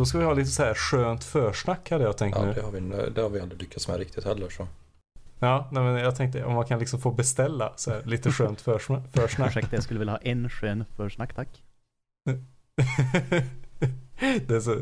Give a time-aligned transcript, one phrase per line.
[0.00, 2.52] Då ska vi ha lite så här skönt försnack hade jag tänkt Ja, nu.
[2.52, 4.48] det har, vi, det har vi aldrig lyckats med riktigt heller.
[4.48, 4.66] Så.
[5.38, 8.60] Ja, nej, men jag tänkte om man kan liksom få beställa så här, lite skönt
[8.60, 9.48] försna- försnack.
[9.48, 11.62] Ursäkta, jag skulle vilja ha en skön försnack tack.
[14.46, 14.74] det, är så,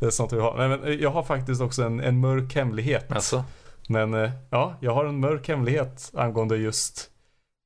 [0.00, 0.56] det är sånt vi har.
[0.56, 3.12] Nej, men jag har faktiskt också en, en mörk hemlighet.
[3.12, 3.44] Alltså,
[3.88, 7.10] Men eh, ja, jag har en mörk hemlighet angående just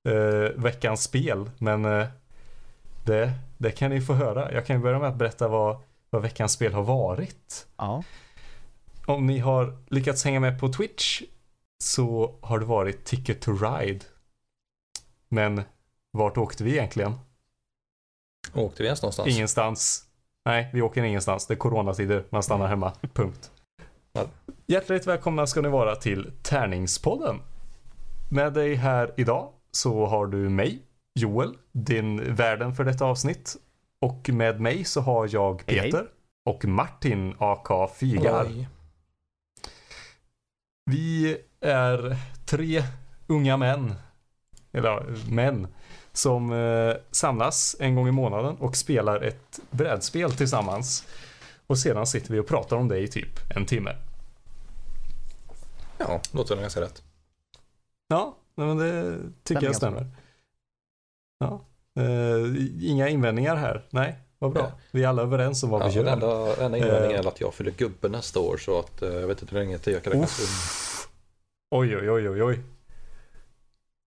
[0.08, 1.50] eh, veckans spel.
[1.58, 2.06] Men eh,
[3.04, 4.52] det, det kan ni få höra.
[4.52, 5.76] Jag kan ju börja med att berätta vad,
[6.10, 7.66] vad veckans spel har varit.
[7.76, 8.02] Ja.
[9.06, 11.22] Om ni har lyckats hänga med på Twitch
[11.84, 14.04] så har det varit Ticket to Ride.
[15.28, 15.62] Men
[16.12, 17.18] vart åkte vi egentligen?
[18.54, 19.28] åkte vi ens någonstans?
[19.28, 20.06] Ingenstans.
[20.44, 21.46] Nej, vi åker ingenstans.
[21.46, 22.24] Det är coronatider.
[22.30, 22.92] Man stannar hemma.
[23.14, 23.50] Punkt.
[24.66, 27.40] Hjärtligt välkomna ska ni vara till Tärningspodden.
[28.30, 30.82] Med dig här idag så har du mig,
[31.14, 33.56] Joel, din värden för detta avsnitt.
[34.00, 35.90] Och med mig så har jag Hej, hej.
[35.90, 36.06] Peter
[36.44, 38.46] och Martin aka Fygar.
[38.46, 38.68] Oj.
[40.84, 42.82] Vi är tre
[43.26, 43.94] unga män,
[44.72, 45.66] eller män,
[46.12, 51.06] som eh, samlas en gång i månaden och spelar ett brädspel tillsammans.
[51.66, 53.96] Och sedan sitter vi och pratar om det i typ en timme.
[55.98, 57.02] Ja, låter nog ganska rätt.
[58.08, 60.06] Ja, men det tycker jag stämmer.
[61.38, 61.64] Ja.
[62.00, 63.86] Eh, inga invändningar här.
[63.90, 64.72] Nej, vad bra.
[64.90, 66.04] Vi är alla överens om vad Ja, vi gör.
[66.04, 67.24] den enda, enda invändningen Eh.
[67.24, 69.78] är att jag fyller gubbe nästa år så att eh, jag vet inte hur länge
[69.78, 70.40] till jag kan räknas.
[70.40, 71.08] Uff.
[71.70, 72.60] Oj, oj, oj, oj, oj.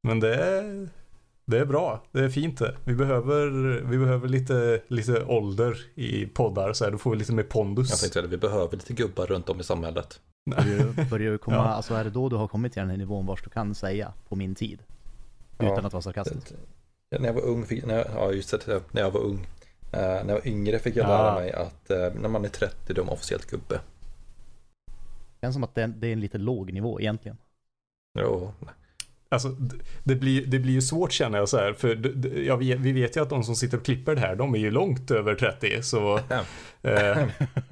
[0.08, 0.90] Men det är,
[1.46, 2.04] det är bra.
[2.12, 2.76] Det är fint det.
[2.84, 3.48] Vi behöver,
[3.90, 6.92] vi behöver lite, lite ålder i poddar så här.
[6.92, 7.90] Då får vi lite mer pondus.
[7.90, 10.20] Jag tänkte att vi behöver lite gubbar runt om i samhället.
[10.52, 11.64] Börjar, börjar du komma, Ja.
[11.64, 14.14] alltså är det då du har kommit till den här nivån vars du kan säga
[14.30, 14.80] på min tid?
[15.60, 15.80] Utan Ja.
[15.82, 16.54] att vara sarkastisk.
[17.20, 19.48] När jag var ung, fick, när jag, ja just det, när jag var ung.
[19.92, 21.10] Eh, när jag var yngre fick jag Ja.
[21.10, 23.80] lära mig att eh, när man är 30 då är man officiellt gubbe.
[25.40, 27.38] Det känns som att det är, det är en lite låg nivå egentligen.
[28.20, 28.54] Jo,
[29.30, 29.56] Alltså,
[30.04, 31.74] det blir, det blir ju svårt känner jag så här.
[31.74, 34.56] För ja, vi, vi vet ju att de som sitter och klipper det här, de
[34.56, 35.84] är ju långt över 30.
[35.84, 36.18] Så
[36.82, 37.28] eh,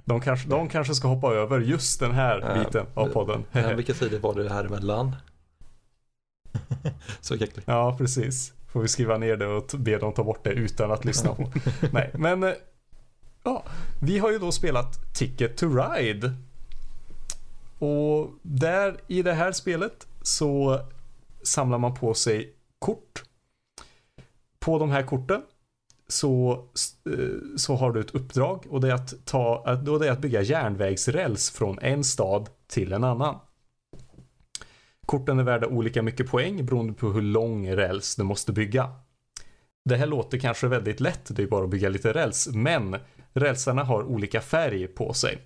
[0.06, 3.44] de, kanske, de kanske ska hoppa över just den här biten av podden.
[3.76, 5.16] Vilka tider var det här emellan?
[7.22, 7.64] Så äckligt.
[7.66, 8.54] Ja, precis.
[8.72, 11.52] Får vi skriva ner det och be dem ta bort det utan att lyssna på.
[11.92, 12.54] Nej, men eh,
[13.44, 13.64] ja,
[14.02, 16.34] vi har ju då spelat Ticket to Ride.
[17.80, 20.80] Och där i det här spelet så
[21.44, 23.24] samlar man på sig kort.
[24.60, 25.42] På de här korten
[26.08, 26.52] så,
[27.06, 30.22] eh, så har du ett uppdrag och det är att, ta, och det är att
[30.22, 33.40] bygga järnvägsräls från en stad till en annan.
[35.12, 38.92] Korten är värda olika mycket poäng beroende på hur lång räls du måste bygga.
[39.86, 42.98] Det här låter kanske väldigt lätt, det är bara att bygga lite räls, men
[43.34, 45.38] rälsarna har olika färg på sig.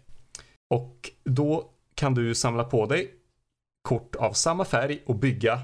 [0.69, 3.11] Och då kan du samla på dig
[3.81, 5.59] kort av samma färg och bygga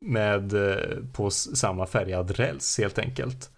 [0.00, 3.50] med eh, på samma färgad räls helt enkelt.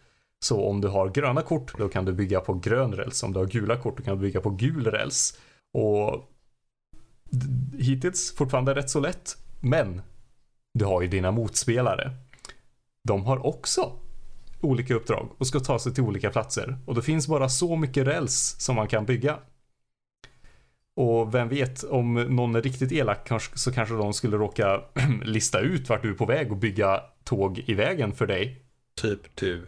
[0.44, 3.22] Så om du har gröna kort då kan du bygga på grön räls.
[3.22, 5.38] Om du har gula kort då kan du bygga på gul räls.
[5.72, 6.31] Och
[7.78, 9.47] hittills fortfarande rätt så lätt.
[9.60, 10.02] Men
[10.74, 12.10] du har ju dina motspelare.
[13.04, 13.92] De har också
[14.60, 16.78] olika uppdrag och ska ta sig till olika platser.
[16.86, 19.38] Och det finns bara så mycket räls som man kan bygga.
[20.96, 24.80] Och vem vet, om någon är riktigt elak så kanske de skulle råka
[25.22, 28.62] lista ut vart du är på väg och bygga tåg i vägen för dig.
[28.94, 29.66] Typ du.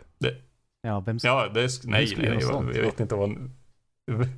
[0.82, 3.50] Ja, vem Ja, det är, nej, nej, göra jag, jag vet inte vad...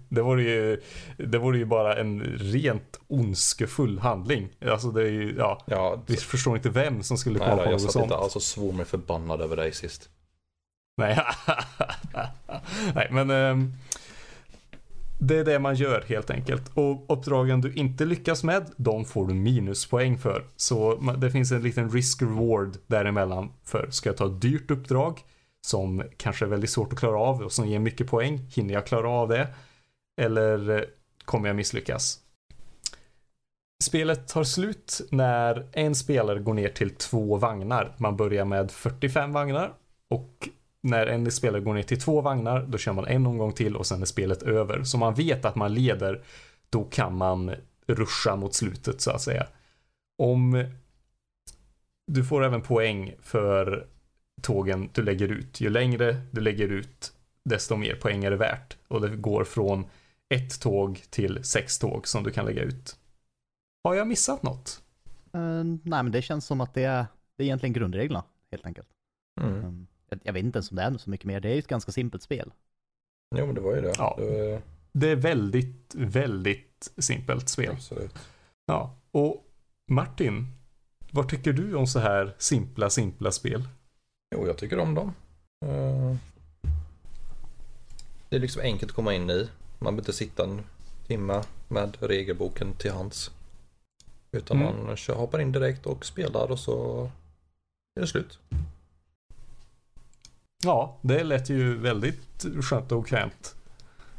[0.08, 0.80] Det vore ju,
[1.16, 4.48] det vore ju bara en rent ondskefull handling.
[4.66, 7.64] Alltså det är ju, ja, Ja, vi förstår inte vem som skulle nej komma på
[7.64, 8.02] jag något satt sånt.
[8.04, 10.08] inte alls och svor mig förbannad över dig sist.
[10.96, 11.20] Nej,
[12.94, 13.72] nej men ehm,
[15.18, 16.70] det är det man gör helt enkelt.
[16.74, 20.44] Och uppdragen du inte lyckas med, de får du minuspoäng för.
[20.56, 23.52] Så det finns en liten risk-reward däremellan.
[23.64, 25.20] För ska jag ta ett dyrt uppdrag
[25.66, 28.86] som kanske är väldigt svårt att klara av och som ger mycket poäng, hinner jag
[28.86, 29.48] klara av det?
[30.20, 30.82] Eller eh,
[31.24, 32.18] kommer jag misslyckas?
[33.82, 37.94] Spelet tar slut när en spelare går ner till två vagnar.
[37.98, 39.72] Man börjar med 45 vagnar
[40.08, 40.48] och
[40.82, 43.86] när en spelare går ner till två vagnar, då kör man en omgång till och
[43.86, 44.84] sen är spelet över.
[44.84, 46.22] Så man vet att man leder,
[46.70, 47.54] då kan man
[47.86, 49.46] ruscha mot slutet så att säga.
[50.18, 50.64] Om
[52.06, 53.86] du får även poäng för
[54.42, 55.60] tågen du lägger ut.
[55.60, 57.12] Ju längre du lägger ut,
[57.44, 58.76] desto mer poäng är det värt.
[58.88, 59.84] Och det går från
[60.34, 62.96] ett tåg till sex tåg som du kan lägga ut.
[63.84, 64.82] Har jag missat något?
[65.32, 67.06] Eh, nej, men det känns som att det är,
[67.36, 68.88] det är egentligen grundreglerna, helt enkelt.
[69.40, 69.64] Mm.
[69.64, 71.40] Um, jag, jag vet inte ens om det är så mycket mer.
[71.40, 72.52] Det är ju ett ganska simpelt spel.
[73.36, 73.92] Jo men det var ju det.
[73.98, 74.14] Ja.
[74.18, 74.62] det var,
[74.92, 77.72] det är väldigt, väldigt simpelt spel.
[77.72, 78.14] Absolut.
[78.66, 79.46] Ja, och
[79.90, 80.46] Martin,
[81.10, 83.68] vad tycker du om så här simpla, simpla spel?
[84.32, 85.14] Jo, jag tycker om dem.
[85.64, 86.16] Eh,
[88.28, 89.48] Det är liksom enkelt att komma in i.
[89.78, 90.60] Man behöver inte sitta en
[91.06, 93.30] timme med regelboken till hands.
[94.32, 94.86] Utan Mm.
[94.86, 97.04] man kör, hoppar in direkt och spelar och så
[97.96, 98.38] är det slut.
[100.64, 103.54] Ja, det lät ju väldigt skönt och bekvämt.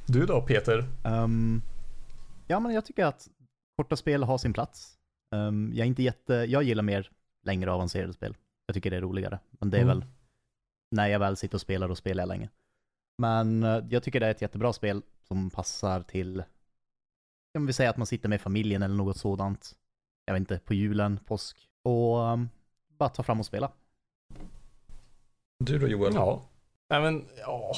[0.05, 0.87] Du då Peter?
[1.03, 1.61] Ehm,
[2.47, 3.27] ja, men jag tycker att
[3.75, 4.97] korta spel har sin plats.
[5.35, 7.11] Ehm, jag är inte jätte, jag gillar mer
[7.43, 8.35] längre avancerade spel.
[8.65, 9.39] Jag tycker det är roligare.
[9.51, 9.99] Men det är Mm.
[9.99, 10.07] väl
[10.91, 12.49] när jag väl sitter och spelar, då spelar jag länge.
[13.17, 16.43] Men eh, jag tycker det är ett jättebra spel som passar till,
[17.53, 19.75] kan vi säga att man sitter med familjen eller något sådant.
[20.25, 21.69] Jag vet inte, på julen, påsk.
[21.83, 22.49] Och ehm,
[22.87, 23.71] bara ta fram och spela.
[25.59, 26.13] Du då Joel?
[26.15, 26.41] Ja.
[26.89, 27.75] Nej men, ja.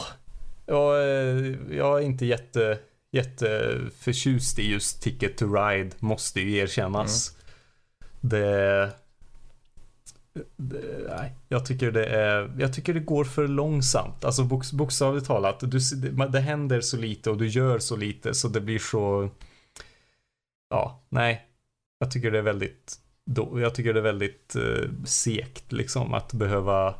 [0.66, 2.80] Jag, är- jag är inte jätte,
[3.12, 7.38] jätte förtjust i just Ticket to Ride, måste ju erkännas.
[8.22, 8.92] Det,
[10.56, 11.08] det...
[11.18, 12.56] Nej, jag tycker det är...
[12.60, 14.26] Jag tycker det går för långsamt.
[14.26, 15.60] Alltså bok, bokstavligt talat.
[15.60, 19.30] Du, det, det händer så lite och du gör så lite så det blir så...
[20.70, 21.46] Ja, nej.
[22.00, 22.96] Jag tycker det är väldigt...
[23.26, 26.96] Då, jag tycker det är väldigt eh, segt liksom att behöva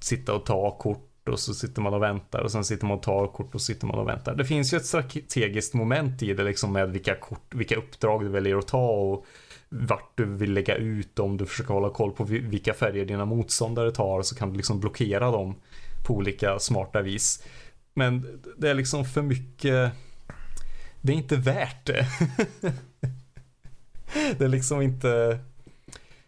[0.00, 3.02] sitta och ta kort och så sitter man och väntar och sen sitter man och
[3.02, 4.34] tar kort och sitter man och väntar.
[4.34, 8.28] Det finns ju ett strategiskt moment i det liksom med vilka kort, vilka uppdrag du
[8.28, 9.26] väljer att ta och
[9.70, 13.92] vart du vill lägga ut om du försöker hålla koll på vilka färger dina motståndare
[13.92, 15.54] tar så kan du liksom blockera dem
[16.06, 17.44] på olika smarta vis.
[17.94, 19.92] Men det är liksom för mycket
[21.00, 22.06] det är inte värt det.
[24.38, 25.40] det är liksom inte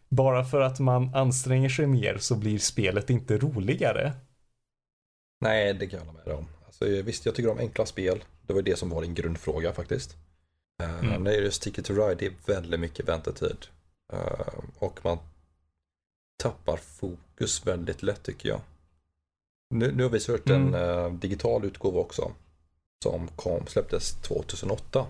[0.09, 4.13] bara för att man anstränger sig mer så blir spelet inte roligare.
[5.41, 6.47] Nej, det kan jag hålla med dig om.
[6.67, 8.25] Alltså, visst, jag tycker om enkla spel.
[8.47, 10.17] Det var det som var din grundfråga faktiskt.
[10.83, 11.23] Eh, Mm.
[11.23, 13.67] När det är just Ticket to Ride, det är väldigt mycket väntetid.
[14.13, 15.19] Eh, och man
[16.43, 18.61] tappar fokus väldigt lätt tycker jag.
[19.75, 20.75] Nu, nu har vi kört en Mm.
[21.05, 22.33] eh, digital utgåva också.
[23.05, 25.07] Som kom, släpptes 2008.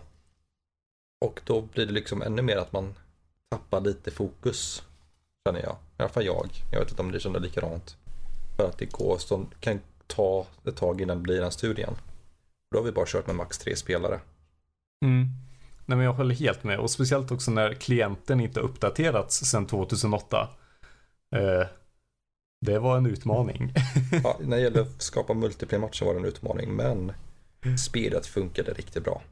[1.25, 2.95] Och då blir det liksom ännu mer att man
[3.51, 4.83] tappar lite fokus.
[5.49, 5.73] Känner jag.
[5.99, 6.49] I alla fall jag.
[6.73, 7.97] Jag vet inte om det känner likadant.
[8.57, 11.95] För att det går som kan ta ett tag innan det blir den studien.
[12.71, 14.21] Då har vi bara kört med max tre spelare.
[15.05, 15.27] Mm.
[15.87, 20.49] Nej men jag håller helt med och speciellt också när klienten inte uppdaterats sedan 2008.
[21.37, 21.67] Eh,
[22.61, 23.73] det var en utmaning.
[24.25, 27.13] Ja, när det gäller att skapa multiplayer-matcher var det en utmaning, men
[27.79, 29.23] spelet funkade riktigt bra.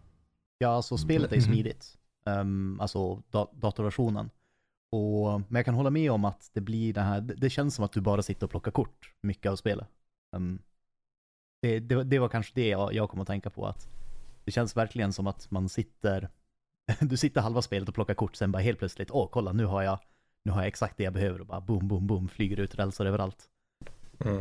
[0.59, 1.43] Ja, alltså spelet är Mhm.
[1.45, 1.97] smidigt.
[2.25, 4.31] Um, alltså da- datorversionen.
[4.93, 7.75] Och, men jag kan hålla med om att det blir det här, det, det känns
[7.75, 9.89] som att du bara sitter och plockar kort, mycket av spelet.
[10.37, 10.59] Um,
[11.63, 13.89] det, det, det var kanske det jag, jag kom att tänka på, att
[14.45, 16.29] det känns verkligen som att man sitter,
[17.01, 19.83] du sitter halva spelet och plockar kort, sen bara helt plötsligt, åh kolla nu har
[19.83, 19.99] jag,
[20.45, 23.07] nu har jag exakt det jag behöver och bara boom, boom, boom, flyger ut rälsar
[23.07, 23.49] överallt.
[24.25, 24.37] Mm.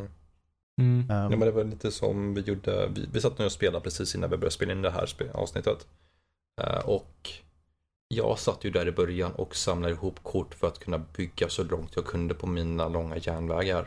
[0.81, 0.99] Mm.
[0.99, 3.83] Um, Ja, men det var lite som vi gjorde, vi, vi satt nu och spelade
[3.83, 5.87] precis innan vi började spela in det här avsnittet.
[6.61, 7.29] Eh, och
[8.07, 11.63] jag satt ju där i början och samlade ihop kort för att kunna bygga så
[11.63, 13.83] långt jag kunde på mina långa järnvägar.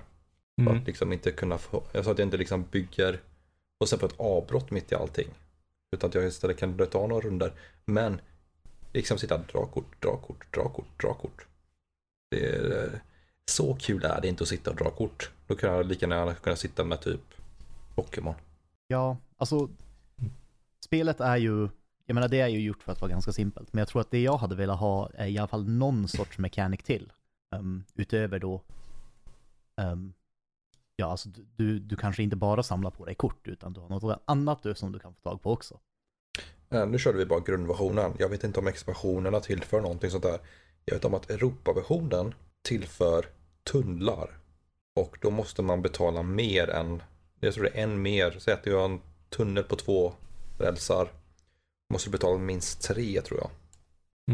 [0.57, 0.79] För Mm.
[0.79, 3.21] att liksom inte kunna få, jag sa att jag inte liksom bygger
[3.81, 5.29] och sen få ett avbrott mitt i allting.
[5.93, 7.53] Utan att jag istället kan ta några runder.
[7.85, 8.21] Men
[8.93, 11.47] liksom sitta dra kort, dra kort, dra kort, dra kort.
[12.31, 12.99] Det är, eh,
[13.51, 15.31] så kul är det inte att sitta och dra kort.
[15.47, 17.21] Då kan jag lika gärna kunna sitta med typ
[17.95, 18.35] Pokémon.
[18.87, 19.69] Ja, alltså
[20.85, 21.69] spelet är ju,
[22.07, 24.11] jag menar det är ju gjort för att vara ganska simpelt, men jag tror att
[24.11, 27.13] det jag hade velat ha är i alla fall någon sorts mekanik till.
[27.57, 28.63] Um, utöver då,
[29.77, 30.15] um,
[30.97, 33.89] ja alltså du- du, du kanske inte bara samlar på dig kort, utan du har
[33.89, 35.81] något annat du, som du kan få tag på också.
[36.73, 38.13] Eh, Nu körde vi bara grundversionen.
[38.19, 40.41] Jag vet inte om expansionerna tillför någonting sånt där.
[40.85, 43.27] Jag vet om att Europaversionen tillför
[43.71, 44.39] tunnlar.
[45.01, 47.03] Och då måste man betala mer än,
[47.41, 49.01] jag tror det är en mer, säg att du har en
[49.31, 50.13] tunnel på två
[50.59, 51.09] rälsar.
[51.93, 53.51] Måste du betala minst tre tror jag.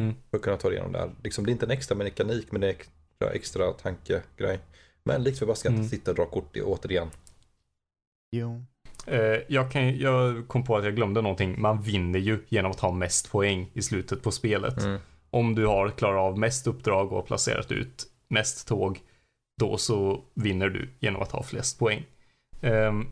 [0.03, 0.15] Mm.
[0.31, 1.11] För att kunna ta dig igenom det här.
[1.25, 4.59] Liksom, det är inte en extra mekanik men det är extra, extra tankegrej.
[5.05, 5.85] Men likt förbaskat Mm.
[5.85, 7.11] att sitta och dra kort i, återigen.
[8.31, 8.63] Jo.
[9.07, 11.61] Eh, jag, kan, jag kom på att jag glömde någonting.
[11.61, 14.85] Man vinner ju genom att ha mest poäng i slutet på spelet.
[14.85, 15.01] Mm.
[15.31, 19.01] Om du har klarat av mest uppdrag och placerat ut mest tåg,
[19.61, 22.05] då så vinner du genom att ha flest poäng.
[22.61, 23.07] Ehm,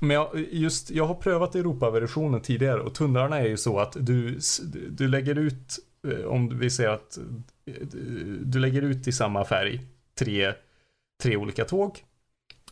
[0.00, 4.38] men jag, just, jag har prövat Europaversionen tidigare och tunnlarna är ju så att du,
[4.90, 5.78] du lägger ut,
[6.08, 7.18] eh, om vi säger att
[7.66, 7.74] eh,
[8.42, 9.80] du lägger ut i samma färg
[10.18, 10.52] tre,
[11.22, 12.04] tre olika tåg.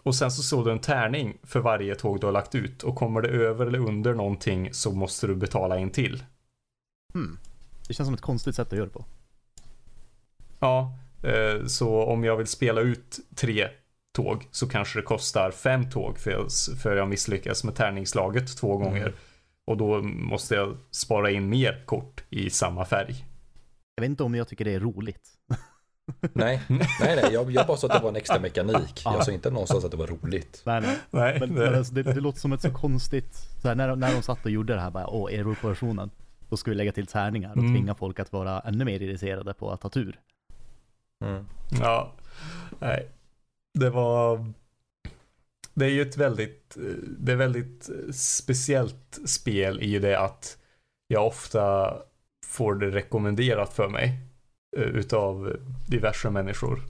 [0.04, 2.82] Och sen så såg du en tärning för varje tåg du har lagt ut.
[2.82, 6.24] Och kommer det över eller under någonting så måste du betala en till.
[7.14, 7.38] Hmm.
[7.88, 9.04] Det känns som ett konstigt sätt att göra det på.
[10.60, 13.68] Ja, eh, så om jag vill spela ut tre
[14.14, 16.46] tåg så kanske det kostar fem tåg för jag,
[16.82, 19.06] för jag misslyckas med tärningslaget två gånger.
[19.06, 19.14] Mm.
[19.66, 23.24] Och då måste jag spara in mer kort i samma färg.
[23.94, 25.33] Jag vet inte om jag tycker det är roligt.
[26.32, 27.28] Nej, nej, nej.
[27.32, 29.02] Jag, jag bara sa att det var en extra mekanik.
[29.04, 29.14] Ja.
[29.14, 30.62] Jag sa inte någonstans att det var roligt.
[30.66, 30.96] Nej, nej.
[31.10, 33.88] Nej, Men, det, men alltså, det, det låter som ett så konstigt, så här, när,
[33.88, 36.10] de- när de satt och gjorde det här, bara, åh, Europa-versionen,
[36.48, 37.74] då ska vi lägga till tärningar och Mm.
[37.74, 40.20] tvinga folk att vara ännu mer irriterade på att ta tur.
[41.24, 41.46] Mm.
[41.80, 42.12] ja,
[42.78, 43.08] nej.
[43.78, 44.52] Det var...
[45.74, 46.76] Det är ju ett väldigt,
[47.18, 50.58] det är väldigt speciellt spel i det att
[51.08, 51.94] jag ofta
[52.46, 54.18] får det rekommenderat för mig
[54.76, 56.80] utav diverse människor.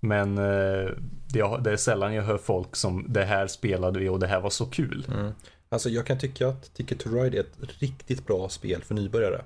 [0.00, 0.90] Men eh,
[1.32, 4.50] det är sällan jag hör folk som det här spelade vi och det här var
[4.50, 5.06] så kul.
[5.08, 5.32] Mm.
[5.68, 9.44] Alltså jag kan tycka att Ticket to Ride är ett riktigt bra spel för nybörjare.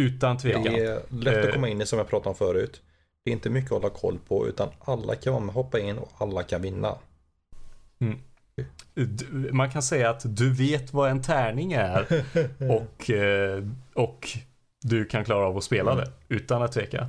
[0.00, 0.62] Utan tvekan.
[0.62, 1.44] Det är lätt Eh.
[1.48, 2.82] att komma in i som jag pratade om förut.
[3.24, 5.98] Det är inte mycket att hålla koll på utan alla kan vara med, hoppa in
[5.98, 6.98] och alla kan vinna.
[8.94, 12.24] Du- Man kan säga att du vet vad en tärning är
[12.70, 13.64] och, eh,
[13.94, 14.28] och
[14.86, 16.04] du kan klara av att spela Mm.
[16.04, 17.08] det utan att tveka.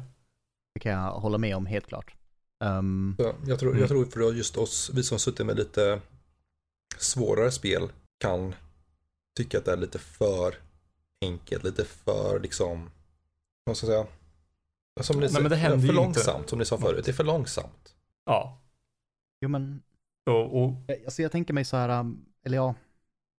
[0.74, 2.15] Det kan jag hålla med om helt klart.
[2.63, 3.79] Ehm, Så jag, tror, Mm.
[3.82, 6.01] jag tror för just oss, vi som suttit med lite
[6.98, 8.55] svårare spel kan
[9.38, 10.55] tycka att det är lite för
[11.22, 12.89] enkelt, lite för liksom,
[13.63, 14.13] vad ska jag säga?
[15.03, 16.01] Som ni, Nej, men det händer för ju inte.
[16.03, 17.05] långsamt, som ni sa förut.
[17.05, 17.96] Det är för långsamt.
[18.25, 18.62] Ja.
[19.41, 19.82] jo men,
[20.25, 20.74] Och, och,
[21.05, 22.75] alltså jag tänker mig så här, um, eller ja,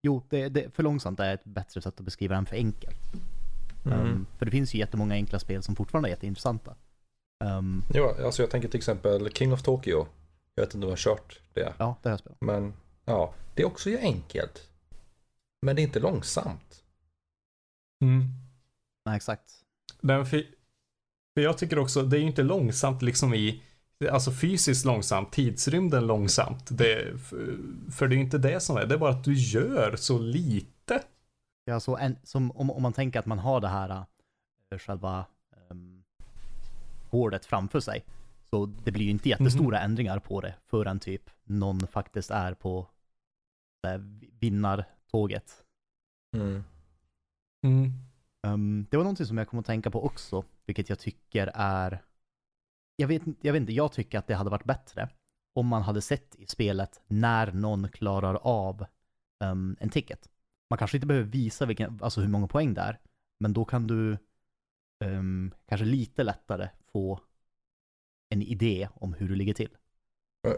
[0.03, 2.97] jo, det, det, för långsamt är ett bättre sätt att beskriva än för enkelt.
[3.87, 3.99] Mm.
[3.99, 6.75] Ehm, för det finns ju jättemånga enkla spel som fortfarande är jätteintressanta.
[7.45, 10.07] Um, Ja, alltså jag tänker till exempel King of Tokyo.
[10.55, 11.75] Jag vet inte om du har kört det.
[11.79, 12.41] ja, det har jag spelat.
[12.41, 12.73] Men
[13.05, 14.69] ja, det är också ju enkelt.
[15.63, 16.83] Men det är inte långsamt.
[18.03, 18.25] mm.
[19.05, 19.53] Nej, exakt.
[20.01, 20.43] Den för,
[21.35, 23.63] för jag tycker också, det är ju inte långsamt liksom i,
[24.11, 26.79] alltså fysiskt långsamt, tidsrymden långsamt.
[26.79, 27.59] Det, för,
[27.93, 30.19] för det är ju inte det som är, det är bara att du gör så
[30.19, 31.03] lite.
[31.69, 34.07] Ja, så en, som, om, om man tänker att man har det här
[34.71, 35.27] äh, själva
[35.71, 36.05] um,
[37.11, 38.05] hålet framför sig.
[38.51, 42.89] Så det blir ju inte jättestora ändringar på det förrän typ någon faktiskt är på
[43.87, 43.99] äh,
[44.41, 45.65] vinnartåget.
[46.37, 46.65] Mm.
[47.65, 47.93] Mm.
[48.47, 52.03] Um, det var någonting som jag kom att tänka på också, vilket jag tycker är...
[52.97, 55.09] Jag vet, inte- jag vet inte, jag tycker att det hade varit bättre
[55.55, 58.87] om man hade sett i spelet när någon klarar av
[59.45, 60.29] um, en ticket.
[60.71, 63.01] Man kanske inte behöver visa vilken, alltså hur många poäng det är,
[63.41, 64.19] men då kan du
[65.05, 67.21] um, kanske lite lättare få
[68.29, 69.77] en idé om hur du ligger till.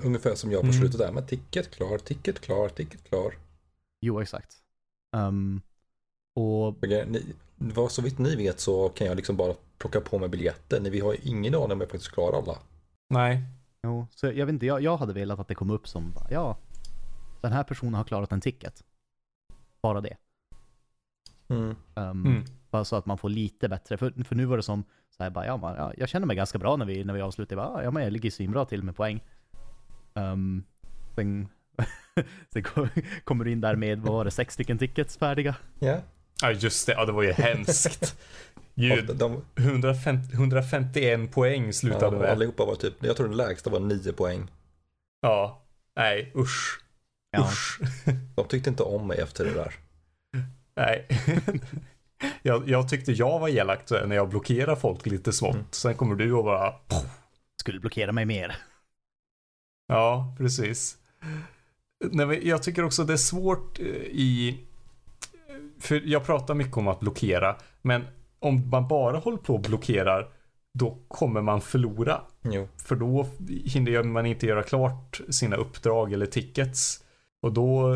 [0.03, 0.79] Ungefär som jag på Mm.
[0.81, 1.13] slutet där.
[1.13, 3.35] Men ticket klar, ticket klar, ticket klar.
[4.01, 4.63] Jo, exakt.
[5.17, 5.63] Um,
[6.35, 10.29] och Ni, vad så vitt ni vet så kan jag liksom bara plocka på mig
[10.29, 10.81] biljetter.
[10.81, 12.59] Ni, vi har ju ingen aning om jag faktiskt klarar alla.
[13.09, 13.43] Nej.
[13.83, 16.59] Jo, så jag vet inte, jag, jag hade velat att det kom upp som, ja,
[17.41, 18.85] den här personen har klarat en ticket.
[19.83, 20.17] Bara det.
[21.49, 21.77] Mm.
[21.95, 22.45] Um, Mm.
[22.71, 24.85] Bara så att man får lite bättre, för, för nu var det som,
[25.17, 27.21] så här, bara, ja, man, ja, jag känner mig ganska bra när vi, när vi
[27.21, 29.21] avslutar, jag bara, ja men jag ligger svinbra till med poäng.
[30.15, 30.65] Um,
[31.15, 31.49] sen
[32.53, 32.89] sen kom-
[33.25, 35.55] kommer du in där med, vad var det, sex stycken tickets färdiga?
[35.79, 36.01] Ja,
[36.43, 38.19] Ja just det, ja det var ju hemskt.
[39.15, 42.31] De, 150, 151 poäng ja, slutade och med.
[42.31, 44.51] allihopa var typ, jag tror den lägsta var 9 poäng.
[45.21, 45.63] Ja.
[45.97, 46.81] Nej, usch.
[47.31, 47.49] Ja.
[47.49, 47.81] Usch.
[48.35, 49.75] De tyckte inte om mig efter det där.
[50.77, 51.07] Nej.
[52.43, 55.55] jag, jag tyckte jag var elakt när jag blockerar folk lite smått.
[55.55, 55.67] Mm.
[55.71, 56.75] Sen kommer du och bara
[57.61, 58.57] Skulle blockera mig mer.
[59.87, 60.97] Ja, precis.
[62.05, 64.61] Nej, men jag tycker också det är svårt eh, i...
[65.81, 68.07] För jag pratar mycket om att blockera, men
[68.39, 70.29] om man bara håller på och blockerar,
[70.75, 72.21] då kommer man förlora.
[72.43, 72.69] Jo.
[72.77, 73.27] För då
[73.65, 77.05] hinner man inte göra klart sina uppdrag eller tickets.
[77.41, 77.93] Och då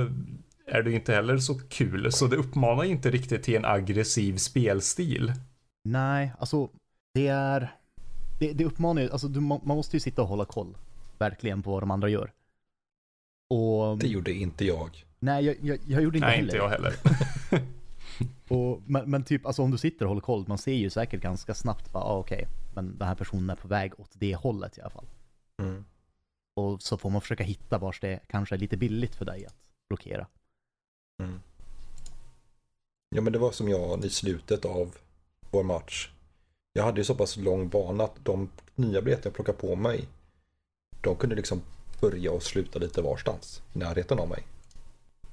[0.66, 2.12] är det ju inte heller så kul.
[2.12, 5.32] Så det uppmanar inte riktigt till en aggressiv spelstil.
[5.84, 6.68] Nej, alltså
[7.14, 7.74] det är,
[8.38, 10.76] det, det uppmanar ju, alltså du, man måste ju sitta och hålla koll,
[11.18, 12.32] verkligen, på vad de andra gör.
[13.50, 15.04] Och, Det gjorde inte jag.
[15.18, 16.94] nej jag, jag, jag gjorde inte Nej, heller inte jag heller.
[18.48, 21.20] Och, men, men typ, alltså om du sitter och håller koll, man ser ju säkert
[21.20, 24.78] ganska snabbt bara, ah, okej, men den här personen är på väg åt det hållet
[24.78, 25.06] i alla fall.
[25.62, 25.84] Mm.
[26.54, 29.54] Och så får man försöka hitta vars det kanske är lite billigt för dig att
[29.88, 30.26] blockera.
[31.22, 31.40] Mm.
[33.14, 34.96] Ja men det var som jag i slutet av
[35.50, 36.10] vår match.
[36.72, 40.08] Jag hade ju så pass lång bana att de nya biljetter jag plockade på mig.
[41.00, 41.62] De kunde liksom
[42.00, 44.42] börja och sluta lite varstans i närheten av mig.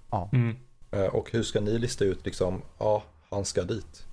[0.09, 0.29] Ja.
[0.33, 0.55] Mm.
[0.91, 4.05] Eh, Och hur ska ni lista ut liksom, ja, han ska dit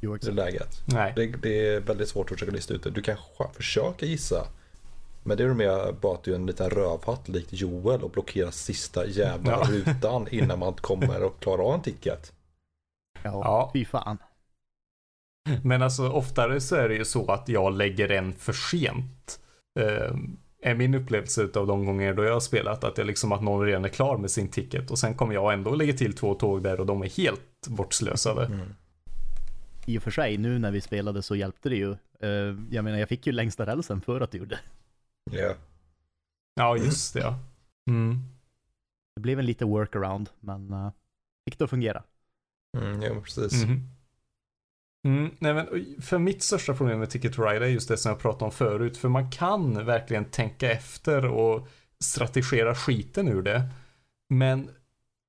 [0.00, 0.34] Jo, i det exakt.
[0.34, 0.82] läget?
[0.86, 1.12] Nej.
[1.16, 2.90] Det, det är väldigt svårt att försöka lista ut det.
[2.90, 3.16] Du kan
[3.52, 4.46] försöka gissa.
[5.26, 8.50] Men det är mer bara att du är en liten rövhatt likt Joel och blockerar
[8.50, 9.66] sista jävla Ja.
[9.70, 12.32] rutan innan man kommer och klarar av en ticket.
[13.22, 13.70] Ja, Ja.
[13.72, 14.18] fy fan.
[15.64, 19.40] Men alltså oftare så är det ju så att jag lägger en för sent.
[19.80, 20.16] Eh,
[20.62, 23.42] är min upplevelse av de gånger då jag har spelat att det är liksom att
[23.42, 26.12] någon redan är klar med sin ticket och sen kommer jag ändå och lägger till
[26.16, 28.44] två tåg där och de är helt bortslösade.
[28.46, 28.74] Mm.
[29.86, 31.92] I och för sig, nu när vi spelade så hjälpte det ju.
[32.20, 34.58] Eh, jag menar, jag fick ju längsta rälsen för att du gjorde.
[35.38, 35.54] Ja.
[36.54, 37.38] Ja, just det ja.
[37.90, 38.18] Mm.
[39.14, 40.90] Det blev en lite workaround, men uh,
[41.44, 42.02] fick det att fungera.
[42.76, 43.64] Mm, ja, precis.
[43.64, 43.90] Mhm.
[45.06, 48.10] Mm, nej men för mitt största problem med Ticket to Ride är just det som
[48.10, 48.96] jag pratade om förut.
[48.96, 51.68] För man kan verkligen tänka efter och
[52.00, 53.68] strategera skiten ur det.
[54.28, 54.70] Men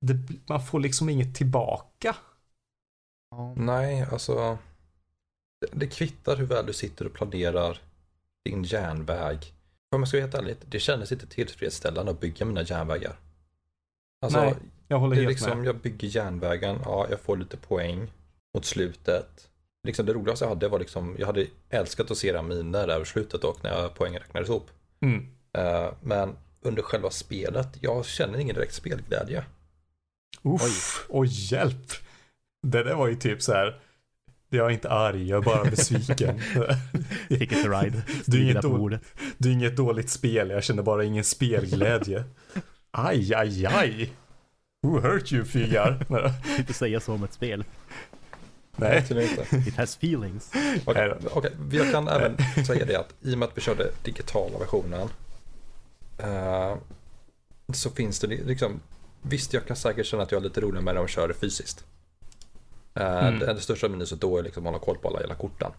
[0.02, 0.18] det,
[0.50, 2.16] man får liksom inget tillbaka.
[3.56, 4.58] Nej, alltså.
[5.62, 7.82] Det, det kvittar hur väl du sitter och planerar
[8.46, 9.54] din järnväg.
[9.92, 13.16] Om jag ska vara helt ärlig, det kändes inte tillfredsställande att bygga mina järnvägar.
[14.22, 14.56] Alltså, Nej,
[14.88, 15.68] Jag håller det är helt liksom, med.
[15.68, 18.12] jag bygger järnvägen, ja, jag får lite poäng
[18.54, 19.50] mot slutet.
[19.88, 23.06] Liksom det roligaste jag hade var liksom, jag hade älskat att se era miner över
[23.06, 24.70] slutet och när poängen räknades ihop.
[25.02, 25.28] Mm.
[25.54, 29.46] Eh, men under själva spelet, jag känner ingen direkt spelglädje.
[30.44, 31.92] Uff, oj hjälp.
[32.68, 33.80] Det där var ju typ så här.
[34.50, 36.42] Jag är inte arg, jag är bara besviken.
[37.30, 38.02] Ticket to ride.
[38.26, 39.02] Du är inget där på då- bordet.
[39.38, 42.24] Det är inget dåligt spel, jag känner bara ingen spelglädje.
[42.92, 44.14] Aj, aj, aj.
[44.84, 46.06] Who hurt you figar?
[46.60, 47.64] Inte säga så om ett spel.
[48.76, 49.06] Nej.
[49.68, 50.52] It has feelings.
[50.86, 53.92] Okej, Nej okej, jag kan även säga det att i och med att vi körde
[54.04, 55.10] digitala versionen
[56.18, 56.76] eh,
[57.74, 58.80] så finns det liksom,
[59.22, 61.34] visst jag kan säkert känna att jag har lite roligare med när de kör det
[61.34, 61.86] fysiskt.
[62.96, 63.40] Eh, Mm.
[63.40, 65.72] det, det största minuset då är liksom att hålla koll på alla jävla korten.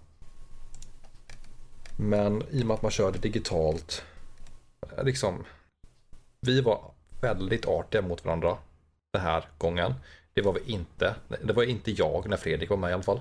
[1.99, 4.05] Men i och med att man kör det digitalt,
[4.97, 5.45] eh, liksom,
[6.41, 8.57] vi var väldigt artiga mot varandra
[9.13, 9.95] den här gången.
[10.35, 11.15] Det var vi inte.
[11.45, 13.21] Det var inte jag när Fredrik var med i alla fall.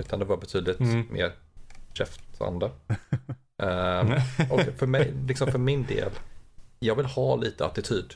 [0.00, 1.06] Utan det var betydligt Mm.
[1.10, 1.32] mer
[1.94, 2.70] käftande.
[3.62, 4.12] Ehm,
[4.50, 6.10] och för, mig, liksom för min del,
[6.78, 8.14] jag vill ha lite attityd.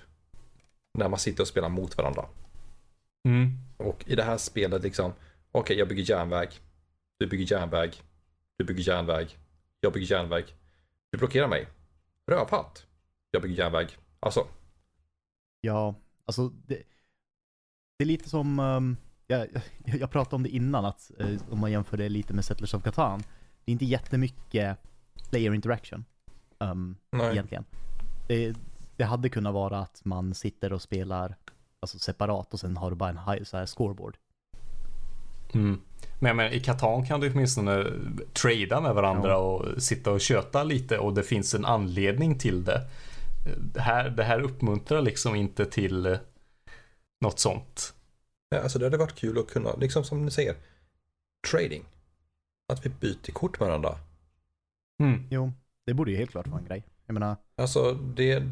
[0.99, 2.25] När man sitter och spelar mot varandra.
[3.29, 3.59] Mm.
[3.83, 5.13] Och i det här spelet liksom,
[5.53, 6.49] okej jag bygger järnväg.
[7.19, 7.91] Du bygger järnväg.
[8.59, 9.39] Du bygger järnväg.
[9.81, 10.45] Jag bygger järnväg.
[11.11, 11.69] Du blockerar mig.
[12.27, 12.87] Rövhatt.
[13.31, 13.89] Jag bygger järnväg.
[14.21, 14.47] Alltså,
[15.65, 16.83] Ja, alltså det,
[17.99, 19.49] det är lite som, um, jag,
[19.85, 22.75] jag jag pratade om det innan, att eh, om man jämför det lite med Settlers
[22.75, 23.23] of Catan,
[23.65, 24.79] det är inte jättemycket
[25.31, 26.05] player interaction
[26.59, 27.65] um, egentligen.
[28.29, 28.57] Det,
[28.97, 31.37] det hade kunnat vara att man sitter och spelar
[31.83, 34.17] alltså separat och sen har du bara en high, så här scoreboard.
[35.55, 35.81] Mm.
[36.21, 37.85] Men, men i Catan kan du åtminstone
[38.33, 39.37] trada med varandra Ja.
[39.37, 42.87] och sitta och köta lite och det finns en anledning till det.
[43.75, 46.19] Det här, det här uppmuntrar liksom inte till eh,
[47.21, 47.95] något sånt.
[48.51, 50.55] Ja, Alltså det hade varit kul att kunna, liksom som ni säger,
[51.51, 51.85] trading.
[52.73, 53.99] Att vi byter kort med varandra.
[55.03, 55.27] Mm.
[55.31, 55.53] Jo,
[55.87, 56.85] det borde ju helt klart vara en grej.
[57.07, 58.43] Jag menar, Alltså det...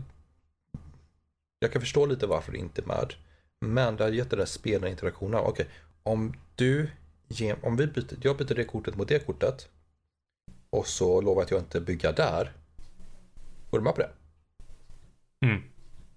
[1.62, 3.14] Jag kan förstå lite varför det inte är med.
[3.60, 5.40] Men det har gett det där spelarinteraktionen.
[5.40, 5.68] Okej,
[6.02, 6.90] om du
[7.28, 9.68] ger, om vi byter, jag byter det kortet mot det kortet.
[10.70, 12.52] Och så lovar jag att jag inte bygger där.
[13.70, 14.10] Går du med på det?
[15.46, 15.62] Mm.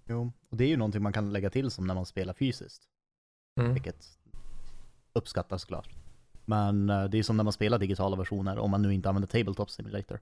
[0.06, 2.84] jo, och det är ju någonting man kan lägga till som när man spelar fysiskt.
[3.60, 3.74] Mm.
[3.74, 4.06] vilket
[5.14, 5.90] uppskattas såklart.
[6.46, 9.28] Men eh, det är som när man spelar digitala versioner, om man nu inte använder
[9.28, 10.20] Tabletop Simulator.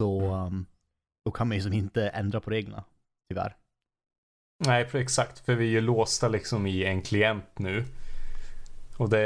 [0.00, 0.46] Så Mm.
[0.46, 0.66] um,
[1.24, 2.84] då kan man ju som inte ändra på reglerna,
[3.28, 3.56] tyvärr.
[4.58, 5.38] Nej, för exakt.
[5.38, 7.84] För vi är ju låsta liksom i en klient nu.
[8.96, 9.24] Och det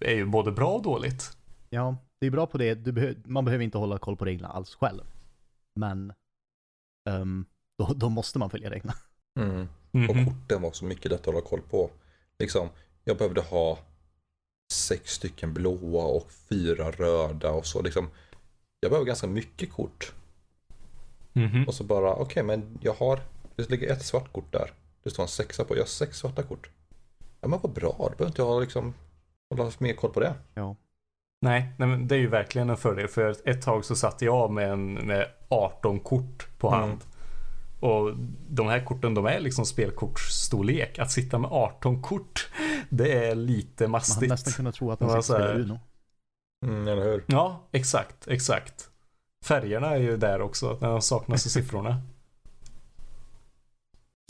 [0.00, 1.36] är ju både bra och dåligt.
[1.70, 2.74] Ja, det är bra på det.
[2.74, 5.00] Du behö- man behöver inte hålla koll på reglerna alls själv.
[5.74, 6.12] Men
[7.10, 7.46] ehm,
[7.78, 8.94] då, då måste man följa reglerna.
[9.40, 9.68] Mm.
[9.90, 10.10] Mhm.
[10.10, 11.90] Och korten var så mycket lätt att hålla koll på.
[12.38, 12.68] Liksom,
[13.04, 13.78] jag behövde ha
[14.72, 17.82] sex stycken blåa och fyra röda och så.
[17.82, 18.08] Liksom,
[18.80, 20.12] jag behöver ganska mycket kort.
[21.32, 21.64] Mhm.
[21.68, 23.20] Och så bara, okej men jag har,
[23.56, 24.70] det ligger ett svart kort där.
[25.02, 26.70] Det står en sexa på, jag har sex svarta kort.
[27.40, 28.94] Ja men vad bra, då behöver inte jag liksom
[29.50, 30.34] hålla mer koll på det.
[30.54, 30.76] Ja.
[31.42, 33.08] Nej, nej men det är ju verkligen en fördel.
[33.08, 36.80] För ett, tag så satt jag med, en, med 18 kort på Mm.
[36.80, 37.00] hand.
[37.80, 38.16] Och
[38.48, 40.98] de här korten de är liksom spelkortsstorlek.
[40.98, 42.48] Att sitta med 18 kort,
[42.90, 44.30] det är lite Man hade mastigt.
[44.30, 45.78] nästan kunnat tro att Det man sitter här- Uno.
[46.66, 47.24] Mm, eller hur?
[47.26, 48.88] Ja, exakt, exakt.
[49.44, 52.02] färgerna är ju där också, när de saknas i siffrorna.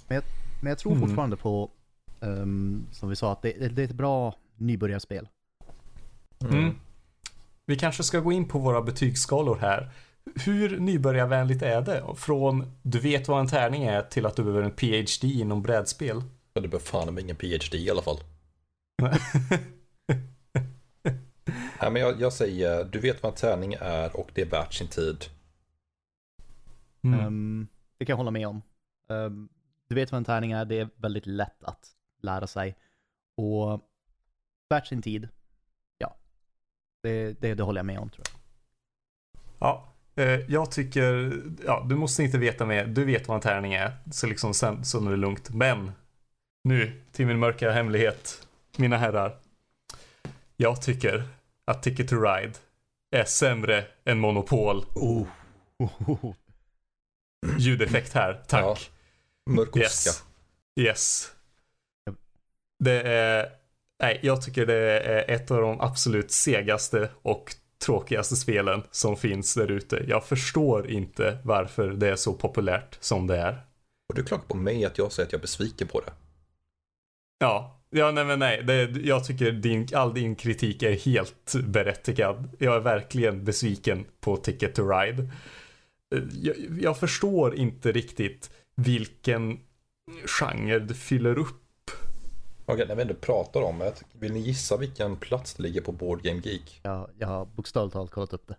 [0.09, 0.23] Men
[0.71, 1.09] jag tror Mm.
[1.09, 1.71] fortfarande på,
[2.21, 5.29] ehm, som vi sa, att det, det är ett bra nybörjarspel.
[6.51, 6.75] Mm.
[7.67, 9.90] Vi kanske ska gå in på våra betygsskalor här.
[10.45, 12.05] Hur nybörjarvänligt är det?
[12.17, 16.17] Från du vet vad en tärning är till att du behöver en PhD inom brädspel.
[16.55, 18.17] Men det behöver fan med ingen PhD i alla fall.
[21.81, 24.75] Nej, men jag, jag säger, du vet vad en tärning är och det är värt
[24.75, 25.25] sin tid.
[27.05, 27.21] Mm.
[27.21, 27.67] Ehm,
[27.99, 28.62] det kan jag hålla med om.
[29.11, 29.49] Ehm,
[29.88, 31.88] du vet vad en tärning är, det är väldigt lätt att
[32.23, 32.77] lära sig.
[33.37, 33.81] Och
[34.68, 35.29] värt sin tid.
[35.99, 36.16] Ja.
[37.03, 38.40] Det, det, det håller jag med om tror jag.
[39.59, 41.33] Ja, eh, jag tycker,
[41.66, 42.87] ja, du måste inte veta mer.
[42.87, 45.51] Du vet vad en tärning är, så liksom sen så är det lugnt.
[45.51, 45.92] Men
[46.64, 49.37] nu till min mörka hemlighet, mina herrar.
[50.57, 51.29] Jag tycker
[51.64, 52.53] att Ticket to Ride
[53.11, 54.85] är sämre än Monopol.
[54.94, 55.27] Oh.
[55.79, 56.35] Oh.
[57.59, 58.90] Ljudeffekt här, tack.
[59.50, 60.07] Mörk Yes.
[60.07, 60.24] oska.
[60.80, 61.30] Yes.
[62.78, 63.48] Det är,
[64.02, 67.54] nej, jag tycker det är ett av de absolut segaste och
[67.85, 70.04] tråkigaste spelen som finns där ute.
[70.09, 73.59] Jag förstår inte varför det är så populärt som det är.
[74.09, 76.12] Och du klagar på mig att jag säger att jag är besviken på det.
[77.38, 78.62] Ja, ja nej men nej.
[78.62, 82.48] Det, jag tycker din, all din kritik är helt berättigad.
[82.59, 85.30] Jag är verkligen besviken på Ticket to Ride.
[86.33, 89.60] Jag, jag förstår inte riktigt vilken
[90.26, 91.60] genre det fyller upp.
[92.66, 94.02] Okej, när vi ändå pratar om det.
[94.12, 96.80] Vill ni gissa vilken plats det ligger på Board Game Geek?
[96.82, 98.56] Jag, jag har bokstavligt talat kollat upp det.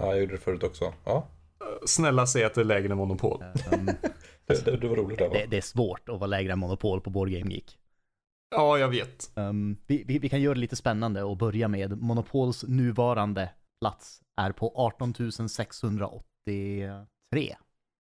[0.00, 0.92] Ja, jag gjorde det förut också.
[1.04, 1.28] Ja,
[1.86, 3.42] Snälla säg att det är lägre än Monopol.
[3.42, 3.86] Ehm,
[4.46, 5.34] det, det, det var roligt det va?
[5.34, 7.78] det, det är svårt att vara lägre än Monopol på Board Game Geek.
[8.56, 9.30] Ja, jag vet.
[9.36, 13.50] Ehm, vi, vi, vi kan göra det lite spännande och börja med Monopols nuvarande
[13.80, 15.14] plats är på 18
[15.48, 17.56] 683.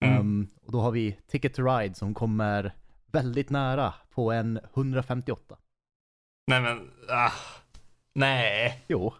[0.02, 0.16] Mm.
[0.16, 2.72] Ehm, och då har vi Ticket to Ride som kommer
[3.12, 5.56] väldigt nära på en 158.
[6.46, 7.32] Nej men, ah.
[8.14, 9.14] Nej, Jo,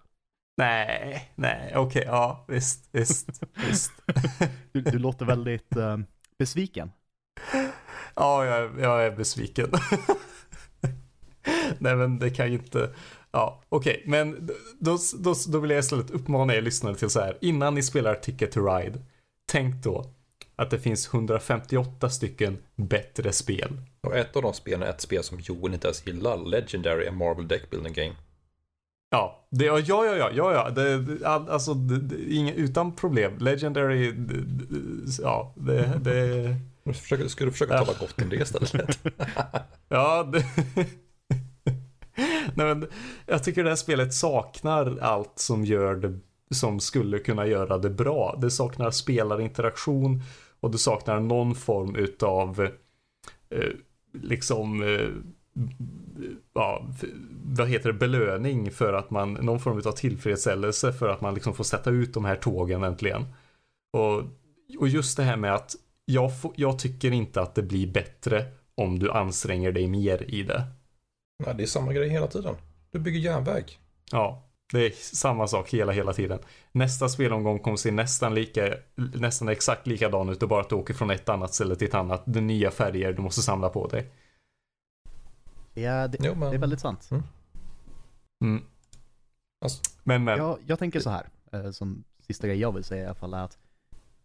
[0.57, 3.93] nej, nej, okej, ja, visst, visst, visst.
[4.73, 6.07] du, du låter väldigt ehm,
[6.39, 6.91] besviken.
[8.15, 9.73] Ja, jag, jag är besviken.
[11.79, 12.95] Nej, men det kan ju inte...
[13.31, 17.39] Ja, okej, men då, då, då vill jag istället uppmana er lyssnare till så här.
[17.41, 18.99] Innan ni spelar Ticket to Ride,
[19.47, 20.15] tänk då
[20.57, 23.77] att det finns 158 stycken bättre spel.
[24.01, 26.37] Och ett av de spelen är ett spel som Johan inte ens gillar.
[26.37, 28.15] Legendary, a Marvel Deck Building Game.
[29.11, 32.97] Ja, det, ja, ja, ja, ja, ja, det, det, all- alltså, det, det, inga, utan
[32.97, 33.39] problem.
[33.39, 34.15] Legendary,
[35.23, 38.99] ja, det, det, Nu försöker- Ska du försöka tala gott om det istället?
[39.89, 40.45] Ja, det...
[42.55, 42.87] Nej, men
[43.27, 46.19] jag tycker det här spelet saknar allt som gör det
[46.55, 48.39] som skulle kunna göra det bra.
[48.41, 50.23] Det saknar spelarinteraktion
[50.61, 52.69] och det saknar någon form utav
[53.51, 53.71] eh,
[54.13, 55.09] liksom eh,
[56.53, 56.87] ja,
[57.45, 61.55] vad heter det, belöning för att man, någon form av tillfredsställelse för att man liksom
[61.55, 63.27] får sätta ut de här tågen äntligen.
[63.93, 64.23] Och,
[64.79, 68.47] och just det här med att jag, får, jag tycker inte att det blir bättre
[68.75, 70.65] om du anstränger dig mer i det.
[71.47, 72.55] Nej, det är samma grej hela tiden.
[72.91, 73.79] Du bygger järnväg.
[74.11, 76.39] Ja, det är samma sak hela, hela tiden.
[76.73, 80.95] Nästa spelomgång kommer se nästan lika, nästan exakt likadan ut, är bara att du åker
[80.95, 82.23] från ett annat ställe till ett annat.
[82.27, 84.11] Det är nya färger du måste samla på dig.
[85.75, 86.51] Ja, det, Jo, men...
[86.51, 87.11] det är väldigt sant.
[88.45, 88.63] Mm.
[89.65, 90.39] Alltså- Men, men.
[90.39, 93.35] Jag, jag tänker så här, eh, som sista grej jag vill säga i alla fall
[93.35, 93.59] är att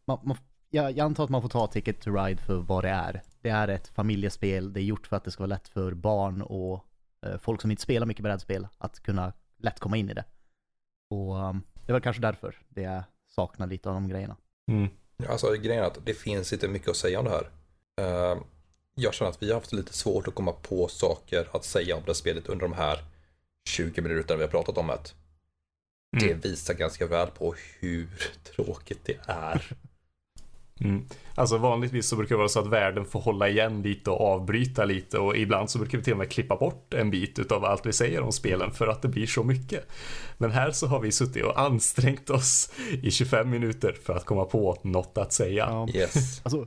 [0.07, 0.37] man, man,
[0.69, 3.21] jag, jag antar att man får ta Ticket to Ride för vad det är.
[3.41, 6.41] Det är ett familjespel, det är gjort för att det ska vara lätt för barn
[6.41, 6.85] och
[7.25, 10.23] eh, folk som inte spelar mycket brädspel att kunna lätt komma in i det.
[11.09, 14.35] Och um, det väl kanske därför det jag saknar lite av de grejerna.
[14.71, 14.89] Mm.
[15.29, 17.49] Alltså grejen är att det finns inte mycket att säga om det här.
[18.01, 18.37] Eh,
[18.95, 22.01] jag känner att vi har haft lite svårt att komma på saker att säga om
[22.01, 22.99] det här spelet under de här
[23.69, 24.99] 20 minuterna vi har pratat om det.
[26.19, 26.39] Det Mm.
[26.39, 28.09] visar ganska väl på hur
[28.55, 29.71] tråkigt det är.
[30.79, 31.05] Mm.
[31.35, 34.85] Alltså vanligtvis så brukar det vara så att världen får hålla igen lite och avbryta
[34.85, 37.85] lite och ibland så brukar vi till och med klippa bort en bit utav allt
[37.85, 39.87] vi säger om spelen för att det blir så mycket.
[40.37, 42.71] Men här så har vi suttit och ansträngt oss
[43.03, 45.65] i 25 minuter för att komma på något att säga.
[45.69, 45.87] Ja.
[45.93, 46.41] Yes.
[46.43, 46.65] Alltså,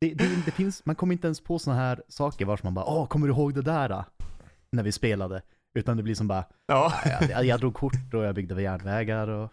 [0.00, 2.84] det, det, det finns, man kommer inte ens på sådana här saker vars man bara
[2.84, 3.88] åh, kommer du ihåg det där?
[3.88, 4.04] då?"
[4.72, 5.42] När vi spelade.
[5.78, 6.92] Utan det blir som bara, Ja.
[7.04, 9.52] jag, jag, jag drog kort och jag byggde järnvägar och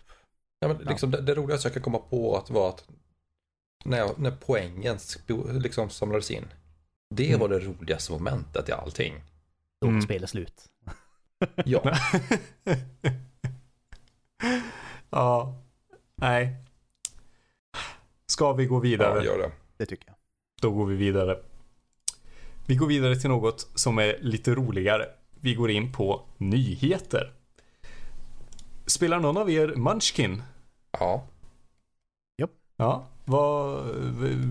[0.60, 2.84] Ja, men liksom det, det roligaste jag kan komma på att var att
[3.84, 4.98] när, jag, när poängen
[5.62, 6.46] liksom samlades in.
[7.16, 7.40] Det Mm.
[7.40, 9.14] var det roligaste momentet i allting.
[9.82, 10.02] då var Mm.
[10.02, 10.66] spelet slut.
[11.66, 11.94] Ja,
[15.10, 15.56] ja.
[16.16, 16.56] Nej.
[18.26, 19.18] Ska vi gå vidare?
[19.18, 19.52] Ja, gör det.
[19.78, 20.16] Det tycker jag.
[20.62, 21.40] Då går vi vidare.
[22.68, 25.06] Vi går vidare till något som är lite roligare.
[25.40, 27.34] Vi går in på nyheter.
[28.86, 30.44] Spelar någon av er Munchkin?
[30.92, 31.28] Ja.
[32.78, 33.08] Ja.
[33.26, 33.86] Vad,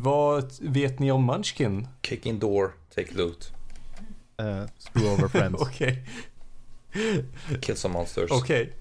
[0.03, 1.89] vad vet ni om Munchkin?
[2.03, 3.53] Kick in door, take loot,
[4.43, 5.63] Uh, screw over friends.
[5.69, 6.05] Okej.
[7.61, 8.31] kill some monsters.
[8.31, 8.73] Okej.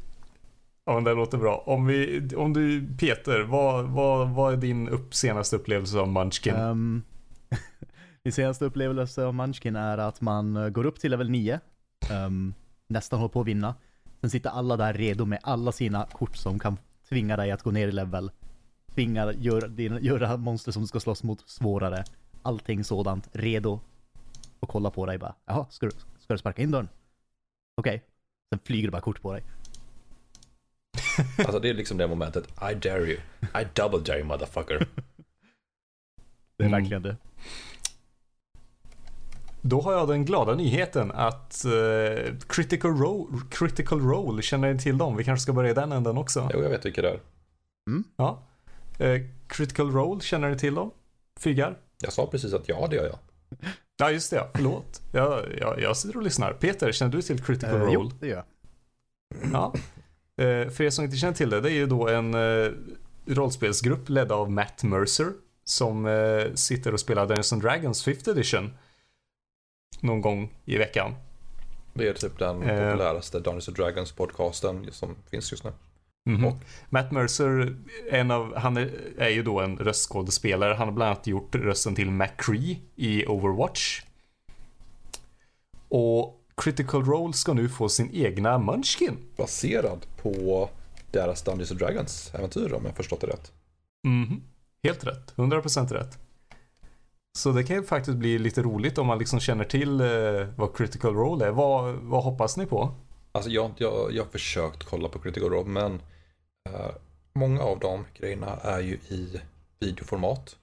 [0.86, 1.64] Ja men det låter bra.
[1.66, 6.56] Om, vi, om du Peter, vad, vad, vad är din upp, senaste upplevelse av Munchkin?
[6.56, 7.04] Um,
[8.24, 11.60] min senaste upplevelse av Munchkin är att man eh, går upp till level 9,
[12.12, 12.54] um,
[12.88, 13.76] nästan håller på att vinna.
[14.22, 16.78] Sen sitter alla där redo med alla sina kort som kan
[17.10, 18.32] tvinga dig att gå ner i level.
[18.96, 22.04] Tvinga, göra, dina- göra monster som du ska slåss mot svårare.
[22.42, 23.80] Allting sådant, redo.
[24.60, 26.90] Och kolla på dig bara, jaha, ska du, ska du sparka in dörren?
[27.78, 28.04] Okej.
[28.54, 29.44] Sen flyger det bara kort på dig.
[31.38, 32.48] Alltså det är liksom det momentet.
[32.72, 33.18] I dare you.
[33.42, 34.88] I double dare you motherfucker.
[36.58, 36.82] Det är Mm.
[36.82, 37.18] verkligen det.
[39.62, 44.98] Då har jag den glada nyheten att eh, Critical, Role, Critical Role, känner ni till
[44.98, 45.18] dem?
[45.18, 46.50] Vi kanske ska börja i den änden också.
[46.54, 47.20] Jo, jag vet vilka det är.
[48.16, 48.44] Ja.
[49.00, 50.92] Eh, Critical Role, känner ni till dem?
[51.40, 51.78] Fyggar?
[52.04, 53.20] Jag sa precis att ja, det gör jag.
[53.98, 54.36] Ja, just det.
[54.36, 54.50] Ja.
[54.56, 55.02] Förlåt.
[55.12, 56.54] Jag, jag, jag sitter och lyssnar.
[56.54, 57.92] Peter, känner du till Critical Eh, Role?
[57.94, 58.46] jo, det gör jag.
[59.54, 59.74] Ja.
[60.44, 62.72] Eh, för er som inte känner till det, det är ju då en eh,
[63.26, 68.74] rollspelsgrupp ledd av Matt Mercer som eh, sitter och spelar Dungeons and Dragons 5th edition
[70.00, 71.16] någon gång i veckan.
[71.94, 75.72] Det är typ den populäraste Dungeons and Dragons podcasten som finns just nu.
[76.26, 76.46] Mhm.
[76.46, 76.58] Och-
[76.90, 77.76] Matt Mercer,
[78.12, 80.74] en av, han är, är ju då en röstskådespelare.
[80.74, 84.02] Han har bland annat gjort rösten till McCree i Overwatch.
[85.90, 89.18] Och Critical Role ska nu få sin egna Munchkin.
[89.38, 90.70] Baserad på
[91.12, 93.52] deras Dungeons and Dragons äventyr om jag förstått det rätt.
[94.08, 94.42] Mhm.
[94.84, 95.34] Helt rätt.
[95.36, 96.18] 100% rätt.
[97.38, 100.08] Så det kan ju faktiskt bli lite roligt om man liksom känner till eh,
[100.58, 101.52] vad Critical Role är.
[101.52, 102.94] Vad, vad hoppas ni på?
[103.32, 106.02] Alltså jag, jag, jag har försökt kolla på Critical Role men
[106.70, 106.92] eh,
[107.34, 109.42] många av de grejerna är ju i
[109.80, 110.56] videoformat.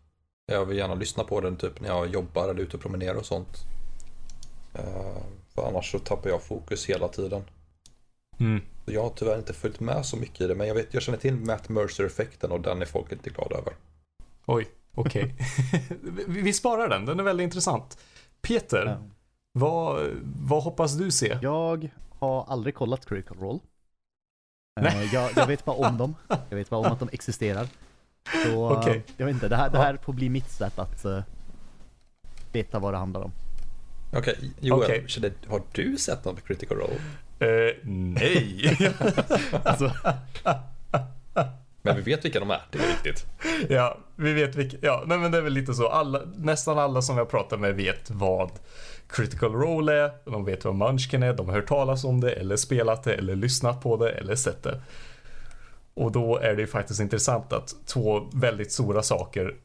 [0.46, 3.26] Jag vill gärna lyssna på den typ när jag jobbar eller ute och promenerar och
[3.26, 3.58] sånt.
[4.74, 5.22] Eh,
[5.54, 7.42] för annars så tappar jag fokus hela tiden.
[8.40, 8.60] Mm.
[8.86, 11.18] Jag har tyvärr inte följt med så mycket i det men jag, vet, jag känner
[11.18, 13.72] till Matt Mercer-effekten och den är folk inte glada över.
[14.46, 15.34] Oj, okej.
[16.26, 17.98] vi, vi sparar den, den är väldigt intressant.
[18.42, 19.08] Peter, Ja.
[19.52, 20.10] vad,
[20.42, 21.38] vad hoppas du se?
[21.42, 23.58] Jag har aldrig kollat Critical Role.
[24.80, 25.10] Nej.
[25.12, 26.14] Jag, jag vet bara om dem.
[26.48, 27.66] Jag vet bara om att de existerar.
[28.44, 29.02] Så eh, Okej.
[29.16, 31.22] jag vet inte, det här, det här får bli mitt sätt att eh,
[32.52, 33.32] veta vad det handlar om.
[34.12, 35.04] Okej, Joel, Okej.
[35.08, 36.94] känner- har du sett något på Critical Role?
[37.38, 38.78] Eh, nej.
[39.64, 39.92] Alltså,
[41.82, 43.26] Men vi vet vilka de är, det är viktigt.
[43.68, 44.76] ja, vi vet vilka.
[44.82, 45.88] Ja, nej men det är väl lite så.
[45.88, 48.50] Alla, nästan alla som jag pratar med vet vad
[49.08, 50.10] Critical Role är.
[50.24, 51.32] De vet vad Munchkin är.
[51.32, 54.62] De har hört talas om det eller spelat det eller lyssnat på det eller sett
[54.62, 54.82] det.
[55.94, 59.56] Och då är det ju faktiskt intressant att två väldigt stora saker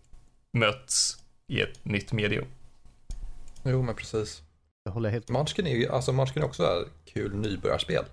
[0.58, 2.46] möts i ett nytt medium.
[3.64, 4.42] Jo, men precis.
[4.84, 8.06] jag håller helt Munchkin är ju alltså Munchkin är också ett kul nybörjarspel.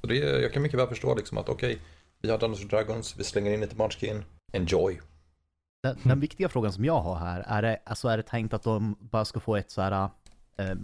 [0.00, 1.78] Så det är, jag kan mycket väl förstå liksom att okej,
[2.22, 5.00] vi har Dungeons and Dragons, vi slänger in lite Munchkin, enjoy.
[5.94, 8.62] Den, den viktiga frågan som jag har här, är det, alltså är det tänkt att
[8.62, 10.08] de bara ska få ett så här,
[10.56, 10.74] eh,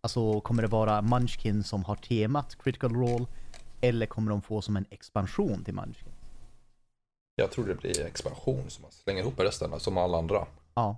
[0.00, 3.26] alltså kommer det vara Munchkin som har temat Critical Role,
[3.80, 6.12] eller kommer de få som en expansion till Munchkin?
[7.34, 10.46] Jag tror det blir expansion som man slänger ihop resten som alla andra.
[10.74, 10.96] Ja,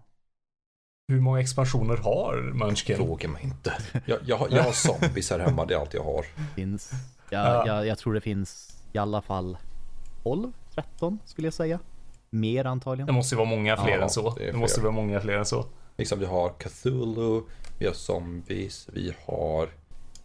[1.08, 2.96] Hur många expansioner har Munchkin?
[2.96, 3.72] Fråga mig inte.
[4.06, 6.22] Jag, jag, har- jag har zombies här hemma, det är allt jag har.
[6.54, 6.90] finns,
[7.30, 7.38] Ja.
[7.54, 9.56] jag, jag, jag tror det finns i alla fall
[10.22, 11.78] 12, 13 skulle jag säga.
[12.34, 13.06] Mer antagligen.
[13.06, 14.34] Det måste ju vara många fler Ja, än så.
[14.34, 15.66] det Det, måste vara många fler än så.
[15.96, 17.42] Liksom vi har Cthulhu,
[17.78, 19.68] vi har zombies, vi har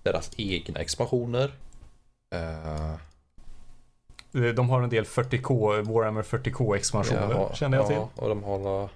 [0.04, 1.52] deras egna expansioner.
[2.30, 2.96] Eh,
[4.56, 7.96] De har en del 40K, Warhammer 40K expansioner ja, känner jag till.
[7.96, 8.90] Ja, och de har...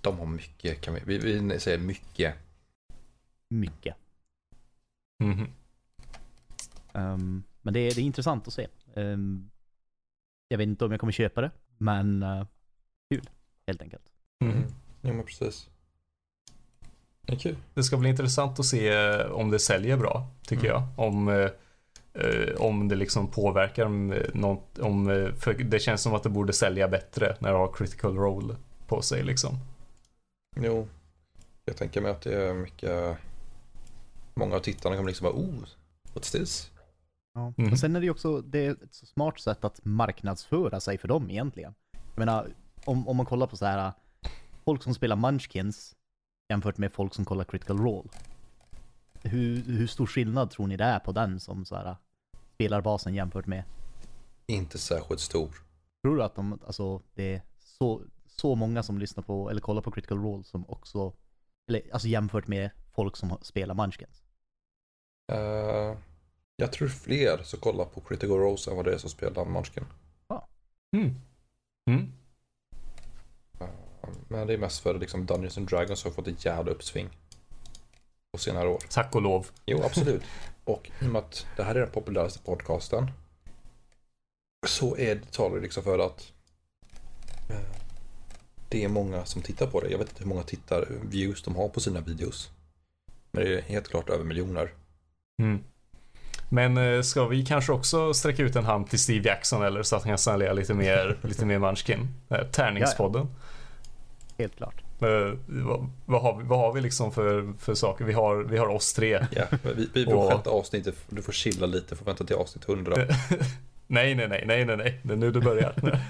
[0.00, 2.34] De har mycket, kan vi, vi, vi säger mycket.
[3.48, 3.96] Mycket.
[5.24, 5.46] Mhm.
[6.92, 8.66] Ehm, men det är, det är intressant att se.
[8.94, 9.50] Ehm,
[10.48, 11.50] jag vet inte om jag kommer köpa det,
[11.80, 12.46] men uh,
[13.14, 13.28] kul
[13.66, 14.02] helt enkelt.
[14.44, 14.64] Mhm.
[15.00, 15.68] Ja men precis.
[17.22, 17.56] Det är kul.
[17.74, 20.82] Det ska bli intressant att se eh, om det säljer bra, tycker Mm.
[20.96, 21.06] jag.
[21.06, 21.50] Om, eh,
[22.24, 23.88] eh, om det liksom påverkar
[24.36, 25.06] något, om,
[25.38, 29.02] för det känns som att det borde sälja bättre när det har critical role på
[29.02, 29.58] sig liksom.
[30.56, 30.88] Jo.
[31.64, 33.16] Jag tänker mig att det är mycket...
[34.34, 35.64] Många av tittarna kommer liksom bara oh,
[36.14, 36.70] what's this?
[37.34, 37.52] Ja.
[37.56, 37.72] Mhm.
[37.72, 40.98] Och sen är det ju också det är ett så smart sätt att marknadsföra sig
[40.98, 41.74] för dem egentligen.
[41.92, 42.48] Jag menar,
[42.84, 43.92] om, om man kollar på så här
[44.64, 45.96] folk som spelar Munchkins
[46.48, 48.08] jämfört med folk som kollar Critical Role.
[49.22, 51.96] Hur, hur stor skillnad tror ni det är på den som så här
[52.54, 53.64] spelar basen jämfört med?
[54.46, 55.50] Inte särskilt stor.
[56.02, 59.82] Tror du att de, alltså, det är så, så många som lyssnar på eller kollar
[59.82, 61.12] på Critical Role som också,
[61.68, 64.22] eller alltså jämfört med folk som spelar Munchkins?
[65.32, 65.96] Eh,
[66.60, 69.84] jag tror fler som kollar på Critical Rose än vad det är som spelar Munchkin.
[70.96, 71.14] Mm.
[71.90, 72.12] Mm.
[73.60, 73.68] Eh,
[74.28, 77.08] men det är mest för liksom Dungeons and Dragons har fått ett jävla uppsving.
[78.32, 78.78] På senare år.
[78.90, 79.46] Tack och lov.
[79.66, 80.22] Jo, absolut.
[80.64, 83.10] Och i och med att det här är den populäraste podcasten.
[84.66, 86.32] Så är det, talar det liksom för att
[87.50, 87.60] eh,
[88.68, 89.90] det är många som tittar på det.
[89.90, 92.50] Jag vet inte hur många tittar, views de har på sina videos.
[93.30, 94.74] Men det är helt klart över miljoner.
[95.42, 95.64] Mm.
[96.52, 99.96] Men eh, ska vi kanske också sträcka ut en hand till Steve Jackson eller så
[99.96, 102.08] att han kan signalera lite mer, lite mer Munchkin?
[102.52, 103.26] Tärningspodden.
[104.38, 104.74] Helt klart.
[105.02, 108.04] Eh, vad, vad, har vi, vad har vi liksom för, för saker?
[108.04, 109.26] Vi har, vi har oss tre.
[109.30, 109.44] Ja,
[109.76, 112.96] vi, vi Och- får sjätte avsnittet, du får chilla lite, får vänta till avsnitt 100.
[113.86, 115.00] nej, nej, nej, nej, nej, nej.
[115.02, 115.74] Det är nu du börjar.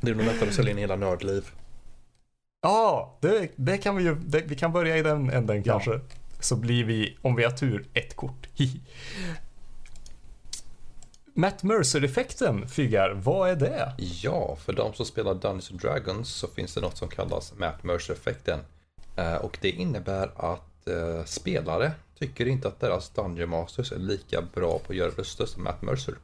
[0.00, 1.44] Det är nog lättare att sälja in hela nördliv.
[2.62, 4.14] Ja, det, det kan vi ju.
[4.14, 5.72] Det, vi kan börja i den änden Ja.
[5.72, 6.00] kanske.
[6.40, 8.46] Så blir vi, om vi har tur, ett kort.
[11.34, 13.94] Matt Mercer-effekten, Fyggar, vad är det?
[13.98, 17.82] Ja, för de som spelar Dungeons and Dragons så finns det något som kallas Matt
[17.84, 18.60] Mercer-effekten.
[19.16, 24.42] Eh, och det innebär att eh, spelare tycker inte att deras Dungeon Masters är lika
[24.42, 26.14] bra på att göra röster som Matt Mercer.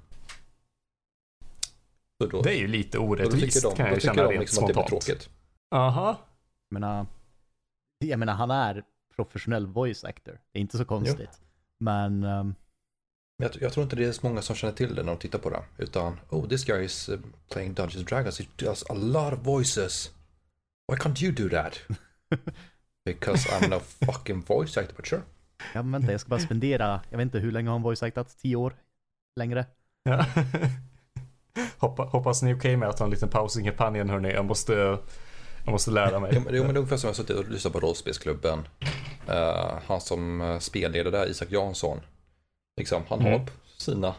[2.21, 4.23] Så då, Det är ju lite då orättvist tycker de, kan då jag tycker känna
[4.23, 5.05] de rent liksom att det spontant.
[5.05, 5.29] tråkigt.
[5.75, 6.17] Aha.
[6.69, 7.07] Jag menar,
[7.99, 8.85] jag menar, han är
[9.17, 10.41] professionell voice actor.
[10.53, 11.41] Det är inte så konstigt.
[11.81, 12.55] Men ehm,
[13.39, 15.19] Men jag, jag tror inte det är så många som känner till det när de
[15.19, 15.63] tittar på det.
[15.79, 17.19] Utan, oh this guy is uh,
[17.51, 20.11] playing Dungeons and Dragons, he does a lot of voices.
[20.89, 21.79] Why can't you do that?
[23.05, 25.23] Because I'm no fucking voice actor, but sure.
[25.75, 28.03] ja, men vänta, jag ska bara spendera, jag vet inte hur länge har han voice
[28.03, 28.39] actat?
[28.39, 28.77] Tio år?
[29.37, 29.67] Längre?
[30.03, 30.27] Ja.
[31.79, 34.33] Hoppa, hoppas ni är okej med att ha en liten paus i kampanjen hörni.
[34.33, 34.99] Jag måste,
[35.65, 36.31] jag måste lära mig.
[36.35, 38.69] Jo, men, jo, men det är ungefär som jag suttit och lyssnat på rollspelsklubben.
[39.29, 42.01] Eh, han som uh, spelledare där, Isak Jansson.
[42.77, 43.33] Liksom, han Mm.
[43.33, 43.47] har
[43.77, 44.15] sina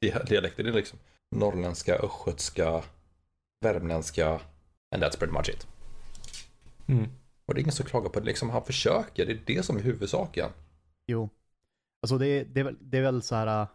[0.00, 0.64] di- dialekter.
[0.64, 0.98] Det är liksom
[1.30, 2.82] norrländska, östgötska,
[3.60, 4.40] värmländska.
[4.94, 5.66] And that's pretty much it.
[6.88, 7.08] Mm.
[7.46, 8.26] Och det är ingen som klagar på det.
[8.26, 10.50] Liksom, han försöker, det är det som är huvudsaken.
[11.06, 11.28] Jo.
[12.02, 13.60] Alltså det, det, är väl, det är väl så här.
[13.62, 13.68] äh,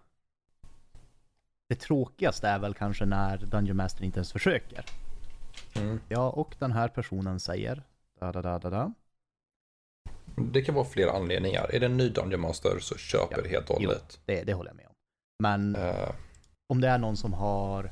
[1.69, 4.85] Det tråkigaste är väl kanske när Dungeon Master inte ens försöker.
[5.75, 5.99] Mm.
[6.09, 7.83] Ja, och den här personen säger
[8.19, 8.93] da, da, da, da, da.
[10.35, 11.69] Det kan vara flera anledningar.
[11.75, 13.43] Är det en ny Dungeon Master så köper Ja.
[13.43, 13.87] det helt och Jo.
[13.89, 14.19] hållet.
[14.25, 14.93] Det, det håller jag med om.
[15.43, 16.09] Men Eh,
[16.69, 17.91] om det är någon som har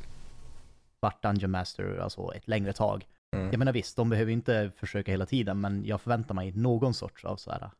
[1.00, 3.08] varit Dungeon Master alltså ett längre tag.
[3.36, 3.48] mm.
[3.52, 6.94] Jag menar visst, de behöver ju inte försöka hela tiden, men jag förväntar mig någon
[6.94, 7.72] sorts av så här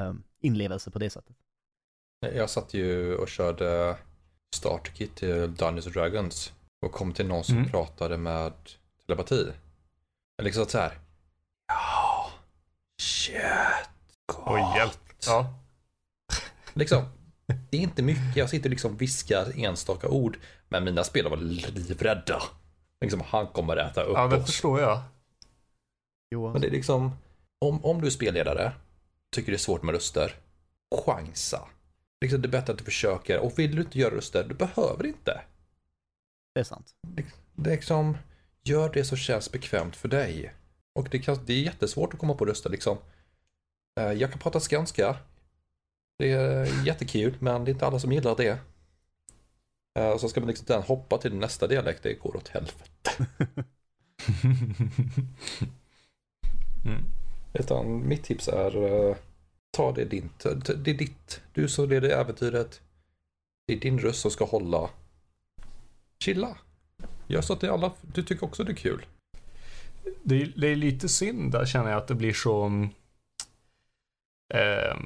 [0.00, 1.36] um, inlevelse på det sättet.
[2.34, 3.96] Jag satt ju och körde
[4.56, 6.52] startkit till Dungeons Dragons
[6.86, 7.70] och kom till någon som Mm.
[7.70, 8.52] pratade med
[9.06, 9.40] telepati.
[10.38, 10.98] Eller liksom så här.
[11.68, 12.30] Ja,
[12.98, 13.34] shit.
[14.46, 14.98] Oj, hjälp.
[15.26, 15.54] Ja.
[16.72, 17.04] Liksom,
[17.46, 18.36] det är inte mycket.
[18.36, 20.38] Jag sitter liksom viskar enstaka ord.
[20.68, 22.42] Men mina spelare var livrädda.
[23.00, 24.46] Liksom, han kommer äta upp ja, det oss.
[24.46, 25.02] förstår jag.
[26.30, 26.52] Johan.
[26.52, 27.16] Men det är liksom,
[27.58, 28.72] om, om du är spelledare,
[29.32, 30.34] tycker det är svårt med röster,
[31.04, 31.68] chansa.
[32.20, 33.38] Liksom, det är bättre att du försöker.
[33.38, 35.40] Och vill du inte göra röster, du behöver inte.
[36.54, 36.94] det är sant.
[37.56, 38.16] Det är liksom,
[38.64, 40.54] gör det som känns bekvämt för dig.
[40.94, 42.98] Och det, kan, det är jättesvårt att komma på röster liksom.
[44.00, 45.16] Eh, Jag kan prata skånska.
[46.18, 48.58] Det är jättekul, men det är inte alla som gillar det.
[49.98, 53.26] Eh, Och så ska man liksom den hoppa till nästa dialekt, det går åt helvete.
[56.84, 57.04] Mm.
[57.54, 59.16] Utan mitt tips är, eh,
[59.70, 60.30] ta det din,
[60.76, 61.40] det är ditt.
[61.52, 62.80] Du som leder äventyret.
[63.66, 64.90] Det är din röst som ska hålla.
[66.18, 66.58] Chilla.
[67.26, 69.06] Gör så att det alla, du tycker också det är kul.
[70.22, 72.66] Det, är, det är lite synd där känner jag att det blir så...
[74.54, 74.96] Eh,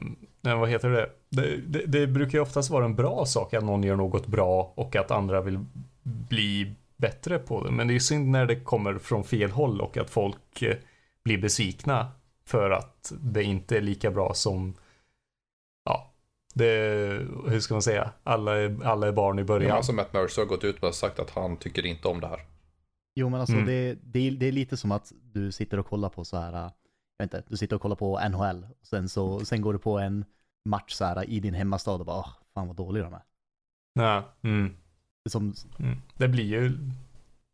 [0.40, 1.10] vad heter det?
[1.28, 1.86] Det, det?
[1.86, 5.10] det brukar ju oftast vara en bra sak att någon gör något bra och att
[5.10, 5.64] andra vill
[6.02, 7.70] bli bättre på det.
[7.70, 10.76] Men det är synd när det kommer från fel håll och att folk eh,
[11.24, 12.08] blir besvikna
[12.46, 14.74] för att det inte är lika bra som
[16.59, 19.46] det, hur ska man säga, alla är, alla är barn i Ja.
[19.46, 19.76] början.
[19.76, 22.40] Alltså Matt Mercer har gått ut och sagt att han tycker inte om det här.
[23.14, 23.66] Jo men alltså Mm.
[23.66, 26.52] det, det, är, det är lite som att du sitter och kollar på så här,
[26.52, 26.70] äh,
[27.18, 29.78] jag vet inte, du sitter och kollar på NHL och sen så, sen går du
[29.78, 30.24] på en
[30.68, 33.22] match så här i din hemmastad och bara, "Åh, fan vad dåliga de är.
[33.94, 34.22] Nej.
[34.42, 34.76] Mm.
[35.28, 35.96] Som, Mm.
[36.16, 36.72] Det blir ju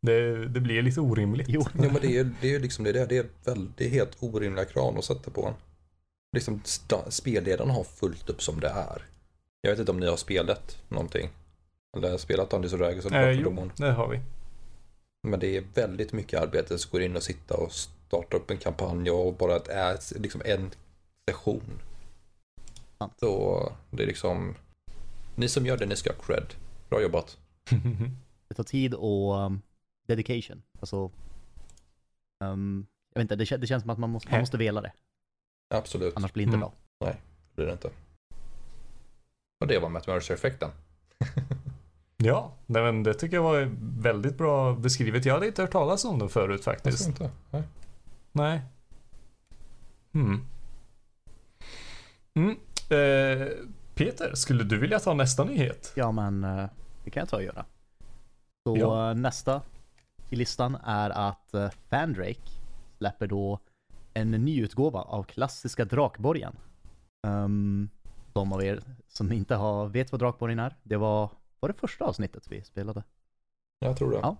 [0.01, 1.49] det, det blir lite orimligt.
[1.49, 2.91] jo, Ja men det är det är ju liksom det.
[3.09, 5.53] Det är, väl, det är helt orimliga krav att sätta på en.
[6.35, 6.61] Liksom
[7.09, 9.01] spelledarna har fullt upp som det är.
[9.61, 11.29] Jag vet inte om ni har spelat någonting.
[11.97, 14.19] Eller spelat Dungeons and Dragons eller Eh, och jo, det har vi.
[15.23, 18.57] Men det är väldigt mycket arbete som går in och sitta och starta upp en
[18.57, 20.71] kampanj och bara att är liksom en
[21.29, 21.81] session.
[23.19, 24.55] Så det är liksom,
[25.35, 26.53] ni som gör det, ni ska ha cred.
[26.89, 27.37] Bra jobbat.
[28.47, 29.61] det tar tid och um,
[30.07, 30.61] dedication.
[30.79, 31.11] Alltså,
[32.43, 34.81] um, jag vet inte, det, kän- det känns som att man måste, man måste vela
[34.81, 34.91] det.
[35.69, 36.69] Absolut, Annars blir det inte Mm.
[36.99, 37.07] bra.
[37.11, 37.17] det
[37.55, 37.89] blir det inte.
[39.59, 40.69] Och det var Matt Mercer-effekten.
[42.17, 45.25] ja, nej, men det tycker jag var väldigt bra beskrivet.
[45.25, 46.99] Jag hade inte hört talas om den förut Jag faktiskt.
[46.99, 47.31] tror inte.
[47.51, 47.63] Nej.
[48.31, 48.61] Nej.
[50.13, 50.41] Mm.
[52.33, 52.57] Mm.
[52.89, 53.47] Eh,
[53.95, 55.91] Peter, skulle du vilja ta nästa nyhet?
[55.95, 56.65] Ja men eh,
[57.03, 57.65] det kan jag ta och göra.
[58.67, 59.09] Så Ja.
[59.09, 59.61] eh, nästa
[60.29, 62.51] i listan är att uh, Fandrake
[62.97, 63.59] släpper då
[64.15, 66.55] en ny utgåva av klassiska Drakborgen.
[67.27, 67.89] Um,
[68.33, 72.05] de av er som inte har, vet vad Drakborgen är, det var, var det första
[72.05, 73.03] avsnittet vi spelade?
[73.79, 74.17] Jag tror det.
[74.17, 74.37] Ja.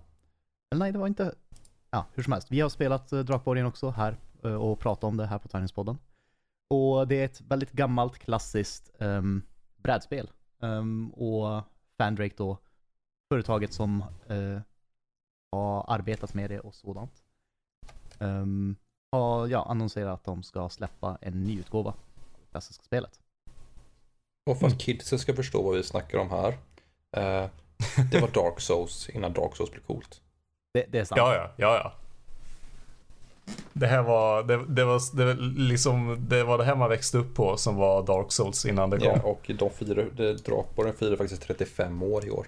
[0.72, 1.36] Eller nej, det var inte,
[1.92, 2.52] ja hur som helst.
[2.52, 5.98] Vi har spelat uh, Drakborgen också här eh, och pratat om det här på Tärningspodden.
[6.70, 9.44] Och det är ett väldigt gammalt klassiskt um,
[9.78, 10.32] brädspel.
[10.60, 11.64] Um, och
[11.98, 12.58] Fandrake då,
[13.30, 14.62] företaget som eh,
[15.52, 17.24] har arbetat med det och sådant.
[18.20, 18.76] Um,
[19.16, 21.96] har ja, annonserat att de ska släppa en ny utgåva av
[22.42, 23.20] det klassiska spelet.
[24.50, 26.58] Och för att kidsen ska förstå vad vi snackar om här.
[27.18, 27.50] Eh,
[28.12, 30.22] det var Dark Souls innan Dark Souls blev coolt.
[30.74, 31.18] Det, det är sant.
[31.18, 31.94] Ja, ja, ja, ja.
[33.74, 37.18] Det här var, det, det var, det, var liksom, det var det här man växte
[37.18, 39.08] upp på som var Dark Souls innan det kom.
[39.08, 42.48] Ja, och de firar, Drakborgen firar faktiskt 35 år i år.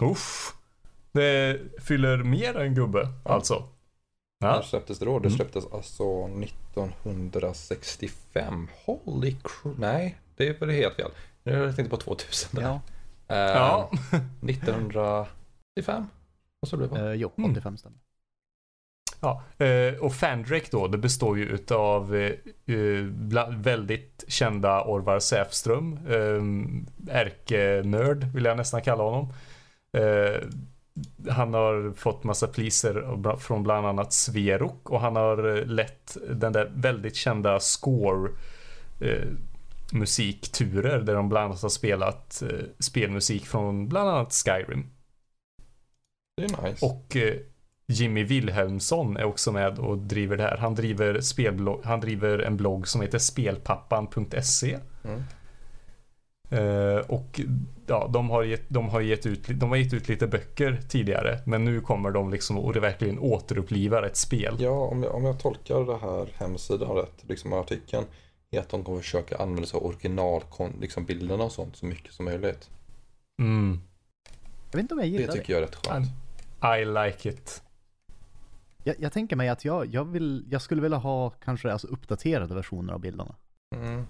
[0.00, 0.54] Uff.
[1.12, 3.68] Det fyller mer än gubbe, alltså.
[4.44, 4.62] När Ja.
[4.62, 5.18] släpptes det då?
[5.18, 5.36] Det Mm.
[5.36, 8.68] släpptes alltså 1965.
[8.84, 9.78] Holy crap.
[9.78, 11.10] Nej, det är väl helt fel.
[11.42, 12.62] Nu jag tänkte på 2000 där.
[12.62, 12.80] Ja,
[13.28, 13.90] Eh, ja.
[14.40, 16.06] 1985?
[16.62, 17.00] Och så blev det.
[17.08, 17.50] eh, jo, Mm.
[17.50, 17.98] 85 stämmer.
[19.20, 22.32] Ja, eh, och Fandrake då, det består ju utav eh,
[23.56, 25.98] väldigt kända Orvar Säfström.
[27.08, 29.32] Ärkenörd vill jag nästan kalla honom.
[31.30, 36.16] Han har fått massa priser bla- från bland annat Sverok och han har eh, lett
[36.30, 38.30] den där väldigt kända Score
[39.00, 39.28] eh,
[39.92, 44.90] musikturer där de bland annat har spelat eh, spelmusik från bland annat Skyrim.
[46.36, 46.86] Det är nice.
[46.86, 47.34] Och eh,
[47.86, 50.56] Jimmy Wilhelmsson är också med och driver det här.
[50.56, 54.78] Han driver, spelblogg, han driver en blogg som heter spelpappan.se.
[55.04, 55.22] Mm.
[56.54, 57.40] Eh, och
[57.86, 61.40] ja, de har, gett, de, har gett ut, de har gett ut lite böcker tidigare.
[61.46, 64.56] Men nu kommer de liksom och det verkligen återupplivar ett spel.
[64.58, 68.04] Ja, om jag, om jag tolkar det här hemsidan rätt, liksom artikeln,
[68.50, 72.12] är att de kommer försöka använda sig av originalbilderna liksom bilderna och sånt så mycket
[72.12, 72.70] som möjligt.
[73.40, 73.80] Mm,
[74.70, 75.32] Jag vet inte om jag Det gillar det.
[75.32, 76.06] tycker jag är rätt skönt.
[76.80, 77.62] I like it.
[78.84, 82.54] Jag, jag tänker mig att jag, jag, vill, jag skulle vilja ha kanske alltså uppdaterade
[82.54, 83.34] versioner av bilderna.
[83.76, 84.06] Mm.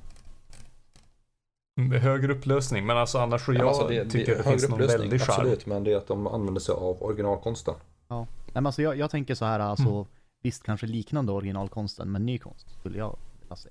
[1.80, 2.86] Mm, Högre upplösning.
[2.86, 5.34] Men alltså annars så jag Ja, alltså, det, tycker det, det, finns någon väldig charm.
[5.40, 7.74] absolut, men det är att de använder sig av originalkonsten.
[8.08, 8.26] Nej
[8.62, 10.04] men alltså jag, jag tänker så här alltså, Mm.
[10.42, 13.68] visst kanske liknande originalkonsten, men ny konst skulle jag vilja se.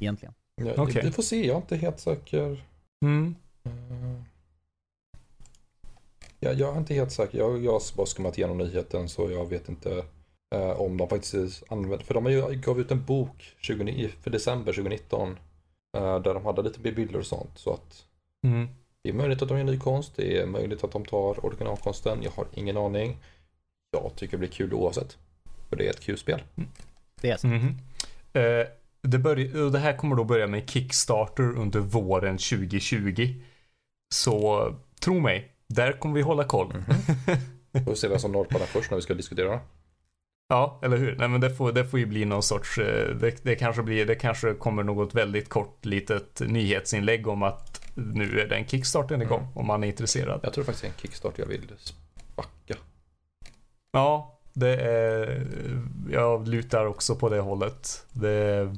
[0.00, 0.34] Egentligen.
[0.54, 1.02] Ja, Okej.
[1.04, 2.64] Vi får se, jag är inte helt säker.
[3.04, 3.34] Mm.
[3.64, 3.72] Eh,
[6.40, 7.38] Ja, jag är inte helt säker.
[7.38, 10.04] Jag, jag har bara skummat igenom nyheten så jag vet inte
[10.54, 11.98] eh, om de faktiskt använder.
[12.06, 15.36] För de har ju gav ut en bok 20, för december 2019 eh,
[16.00, 17.50] där de hade lite bilder och sånt.
[17.58, 18.04] Så att
[18.44, 18.68] Mm.
[19.02, 20.12] det är möjligt att de gör ny konst.
[20.16, 22.18] Det är möjligt att de tar originalkonsten.
[22.22, 23.16] Jag har ingen aning.
[23.90, 25.16] Jag tycker det blir kul oavsett.
[25.68, 26.42] För det är ett kul spel.
[27.20, 27.46] Det är så.
[27.46, 27.66] Mhm.
[28.32, 28.66] Eh,
[29.02, 33.34] det, börj- det här kommer då börja med Kickstarter under våren 2020.
[34.14, 36.72] Så tro mig, där kommer vi hålla koll.
[37.84, 39.60] Får vi se vem som norpar den först när vi ska diskutera.
[40.48, 41.16] Ja, eller hur?
[41.16, 44.06] Nej men det får, det får ju bli någon sorts, eh, det, det, kanske blir,
[44.06, 49.40] det kanske kommer något väldigt kort litet nyhetsinlägg om att nu är den Kickstarten igång
[49.40, 49.56] Mm.
[49.58, 50.40] om man är intresserad.
[50.42, 52.74] Jag tror faktiskt det är en kickstart jag vill spacka.
[53.92, 55.46] Ja, det är,
[56.10, 58.06] jag lutar också på det hållet.
[58.12, 58.76] Det,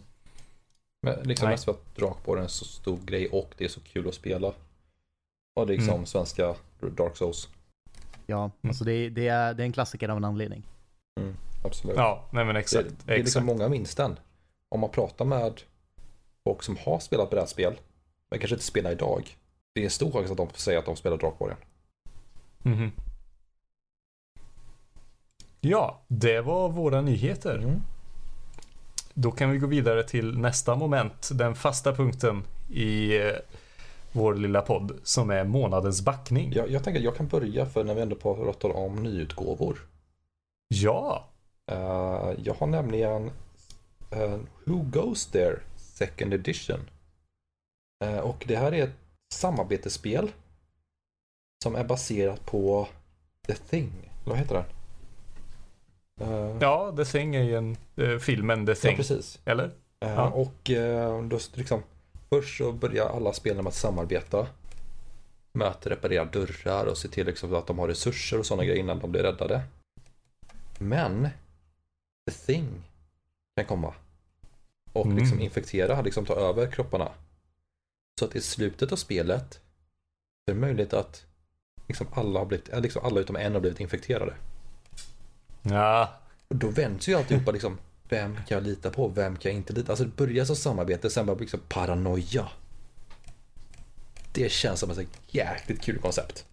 [1.03, 1.53] Men liksom Nej.
[1.55, 4.15] mest för att Drakborren är en så stor grej och det är så kul att
[4.15, 4.53] spela.
[5.57, 6.07] Och det är liksom Mm.
[6.07, 6.55] svenska
[6.97, 7.49] Dark Souls.
[8.27, 10.63] Ja, alltså det, det, är, det är en klassiker av en anledning.
[11.65, 11.97] Absolut.
[11.97, 12.89] ja, nej men det, exakt.
[12.89, 13.47] det är liksom exakt.
[13.47, 14.19] många minns den.
[14.69, 15.61] Om man pratar med
[16.45, 17.75] folk som har spelat brädspel,
[18.31, 19.37] men kanske inte spelar idag.
[19.73, 21.57] det är stor chans att de säger att de spelar Drakborgen.
[22.63, 22.93] Mhm.
[25.61, 27.59] Ja, det var våra nyheter.
[27.59, 27.81] Mm.
[29.15, 33.33] Då kan vi gå vidare till nästa moment, den fasta punkten i eh,
[34.13, 36.53] vår lilla podd som är månadens backning.
[36.53, 39.79] Jag, jag tänker att jag kan börja för när vi ändå pratar om nyutgåvor.
[40.69, 41.28] Ja,
[41.69, 43.31] Eh, jag har nämligen
[44.11, 46.81] eh, Who Goes There Second Edition.
[48.05, 48.97] Eh, och det här är ett
[49.35, 50.31] samarbetsspel
[51.63, 52.89] som är baserat på
[53.47, 53.93] The Thing.
[54.25, 54.65] Eller vad heter den?
[56.61, 57.77] Ja The Thing är ju en,
[58.21, 59.41] filmen The ja, Thing, precis.
[59.45, 59.71] eller?
[60.01, 60.31] Ja.
[60.31, 60.71] Och
[61.29, 61.83] då liksom,
[62.29, 64.47] först så börjar alla spelen med att samarbeta.
[65.53, 68.81] Med att reparera dörrar och se till liksom att de har resurser och sådana grejer
[68.81, 69.63] innan de blir räddade.
[70.79, 71.29] Men
[72.31, 72.83] The Thing
[73.57, 73.95] kan komma.
[74.93, 75.19] Och Mm.
[75.19, 77.13] liksom infektera, liksom ta över kropparna.
[78.19, 81.25] Så att i slutet av spelet så är det möjligt att
[81.89, 84.35] liksom alla, har blivit, eh, liksom alla utom en har blivit infekterade.
[85.63, 86.15] Ja,
[86.49, 87.79] Och då vänds ju alltihopa liksom.
[88.09, 89.09] Vem kan jag lita på?
[89.09, 89.93] Vem kan jag inte lita på?
[89.93, 92.49] Alltså det börjar som samarbete, sen bara liksom paranoia.
[94.33, 96.47] Det känns som ett jäkligt kul koncept.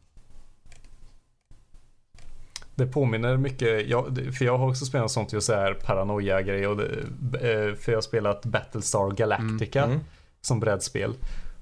[2.75, 6.77] Det påminner mycket, jag, för jag har också spelat sånt just så här paranoia-grej och
[6.77, 9.99] det, eh, för jag har spelat Battlestar Galactica Mm.
[10.41, 11.13] som brädspel.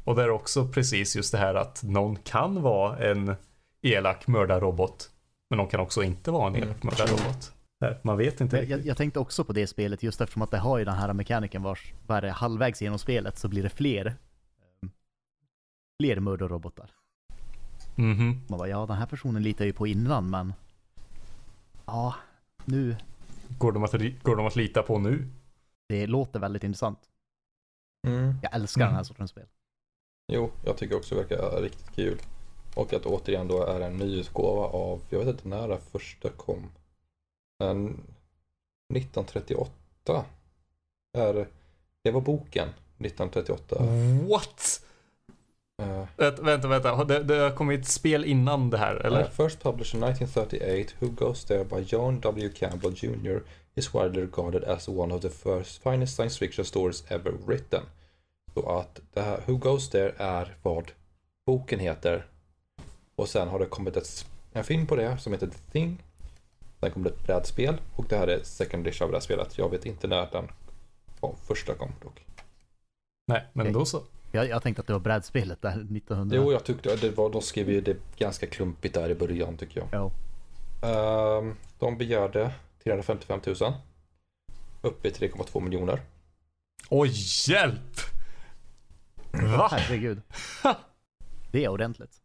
[0.04, 3.36] Och där är också precis just det här att någon kan vara en
[3.82, 5.10] elak mördarrobot.
[5.50, 6.80] Men någon kan också inte vara en elak Mm.
[6.84, 7.52] mördarrobot.
[7.82, 10.58] Nej, Man vet inte Jag, jag, tänkte också på det spelet just eftersom att det
[10.58, 14.06] har ju den här mekaniken vars, var det halvvägs genom spelet så blir det fler
[14.08, 14.90] eh,
[16.02, 16.90] fler mördarrobotar.
[17.96, 18.42] Mhm.
[18.48, 20.54] Man bara, ja den här personen litar ju på innan men
[21.86, 22.16] ja,
[22.66, 22.96] nu,
[23.58, 23.92] Går, de att,
[24.24, 25.28] går de att lita på nu?
[25.90, 27.00] det låter väldigt intressant.
[28.08, 28.34] Mm.
[28.42, 29.06] Jag älskar den här Mm.
[29.06, 29.48] sortens spel.
[30.28, 32.20] Jo, jag tycker också det verkar riktigt kul.
[32.76, 36.72] Och att återigen då är en nyutgåva av, jag vet inte när det första kom.
[37.64, 37.86] En
[38.94, 40.26] 1938.
[41.18, 41.48] Är,
[42.02, 43.76] det var boken 1938.
[44.30, 44.86] What?
[46.18, 47.04] Eh, Vänta, vänta.
[47.04, 49.22] Det, det har kommit spel innan det här, eller?
[49.22, 52.50] Uh, first published in 1938, Who Goes There by John W.
[52.50, 53.40] Campbell Jr.
[53.76, 57.84] is widely regarded as one of the first finest science fiction stories ever written.
[58.54, 60.92] Så att det här Who Goes There är vad
[61.46, 62.26] boken heter.
[63.16, 66.04] Och sen har det kommit ett, en film på det som heter The Thing.
[66.80, 69.58] Sen kom det ett brädspel och det här är second edition av det här spelet.
[69.58, 70.48] Jag vet inte när den
[71.20, 72.26] kom, första kom dock.
[73.28, 74.02] Nej, men då så.
[74.36, 76.36] Jag, jag tänkte att det var brädspelet där 1900.
[76.36, 79.80] Jo, jag tyckte det var, de skrev ju det ganska klumpigt där i början tycker
[79.80, 79.88] jag.
[79.92, 80.12] Ja.
[80.90, 82.52] Ehm, de begärde
[82.84, 83.56] 355 000.
[84.82, 86.02] Uppe i 3,2 miljoner.
[86.90, 87.12] Oj,
[87.48, 87.98] hjälp!
[89.32, 89.68] Va?
[89.72, 90.22] Herregud.
[91.52, 92.22] Det är ordentligt.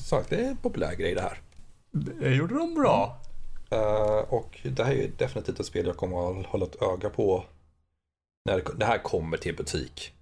[0.00, 1.40] Sagt, det är en populär grej det här.
[1.90, 3.20] Det gjorde de bra.
[3.70, 7.10] Ehm, och det här är ju definitivt ett spel jag kommer att hålla ett öga
[7.10, 7.44] på.
[8.48, 10.12] När det, det här kommer till butik.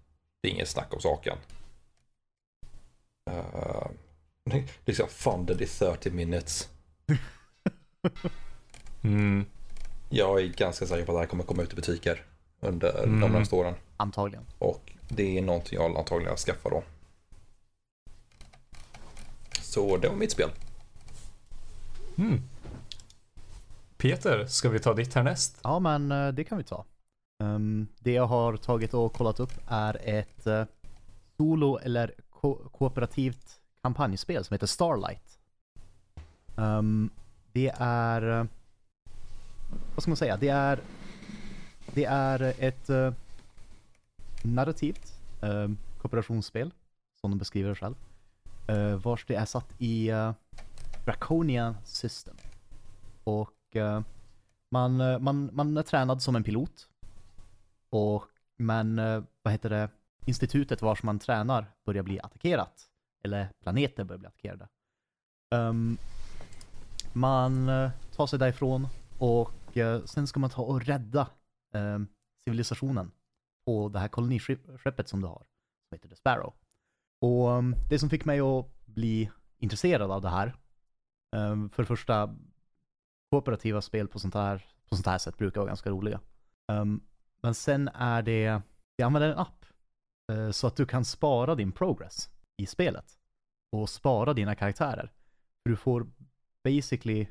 [0.41, 1.39] Det är inget snack om saken.
[3.31, 6.69] Ehm, liksom funded i 30 minutes.
[9.03, 9.45] Mm.
[10.09, 12.25] Jag är ganska säker på att det här kommer komma ut i butiker
[12.61, 13.21] under Mm.
[13.21, 13.75] de närmaste åren.
[13.97, 14.45] Antagligen.
[14.59, 16.83] Och det är någonting jag antagligen skaffar då.
[19.61, 20.51] Så det var mitt spel.
[22.19, 22.43] Mm.
[23.97, 25.59] Peter, ska vi ta ditt härnäst?
[25.63, 26.85] Ja, men eh, det kan vi ta.
[27.39, 30.65] Um, det jag har tagit och kollat upp är ett uh,
[31.37, 35.39] solo eller ko- kooperativt kampanjspel som heter Starlight.
[36.57, 37.11] Um,
[37.53, 38.47] det är, Uh,
[39.95, 40.81] vad ska man säga, det är,
[41.95, 43.13] det är ett uh,
[44.43, 46.71] narrativt ehm, kooperationsspel,
[47.21, 47.95] som de beskriver det själv,
[48.71, 50.33] uh, vars det är satt i uh,
[51.05, 52.37] Draconia System.
[53.25, 53.53] Och
[54.71, 56.89] man, man, man är tränad som en pilot.
[57.97, 58.25] Och,
[58.57, 59.91] men eh, vad heter det?
[60.25, 62.89] Institutet vars man tränar börjar bli attackerat.
[63.25, 64.69] Eller planeter börjar bli attackerade.
[65.51, 65.99] Um,
[67.13, 68.89] man eh, tar sig därifrån
[69.19, 71.29] och eh, sen ska man ta och rädda
[71.75, 72.09] um,
[72.45, 73.11] civilisationen
[73.67, 75.47] på det här koloniskeppet som du har.
[75.89, 76.55] Som heter The Sparrow.
[77.21, 80.57] Och um, det som fick mig att bli intresserad av det här.
[81.73, 82.37] för det första
[83.31, 86.21] kooperativa spel på sånt här, på sånt här sätt brukar vara ganska roliga.
[87.47, 88.61] Men sen är det,
[88.97, 89.65] vi använder en app
[90.33, 93.05] eh, så att du kan spara din progress i spelet
[93.73, 95.13] och spara dina karaktärer.
[95.63, 96.07] För du får
[96.65, 97.27] basically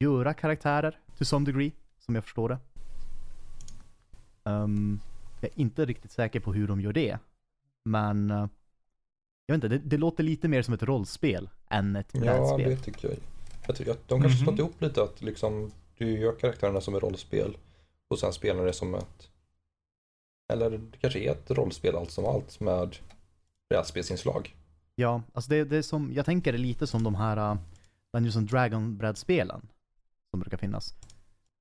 [0.00, 2.58] göra karaktärer to some degree, som jag förstår det.
[4.50, 5.00] Ehm,
[5.40, 7.18] jag är inte riktigt säker på hur de gör det,
[7.84, 8.46] men eh,
[9.46, 12.70] jag vet inte, det, det låter lite mer som ett rollspel än ett Ja, brädspel.
[12.70, 13.18] det tycker jag.
[13.66, 14.46] jag tycker att de kanske Mhm.
[14.46, 17.56] slått ihop lite att liksom du gör karaktärerna som ett rollspel
[18.08, 19.28] och sen spelar det som ett
[20.52, 22.96] eller det kanske är ett rollspel allt som allt med
[23.70, 24.56] brädspelsinslag.
[24.94, 27.60] Ja, alltså det, det är som, jag tänker det lite som de här uh,
[28.12, 29.68] Dungeons and Dragon-brädspelen
[30.30, 30.94] som brukar finnas.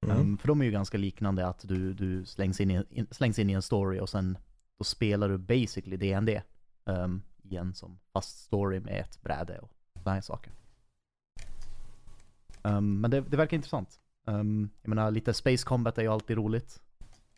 [0.06, 0.18] Mm.
[0.18, 3.39] Um, för de är ju ganska liknande att du, du slängs, in i, in, slängs
[3.39, 4.38] in i en story och sen
[4.78, 6.42] då spelar du basically D&D
[6.86, 10.54] um, i en som fast story med ett bräde och sådana här saker.
[12.62, 14.00] Um, men det, det verkar intressant.
[14.26, 16.82] Um, jag menar lite Space Combat är ju alltid roligt.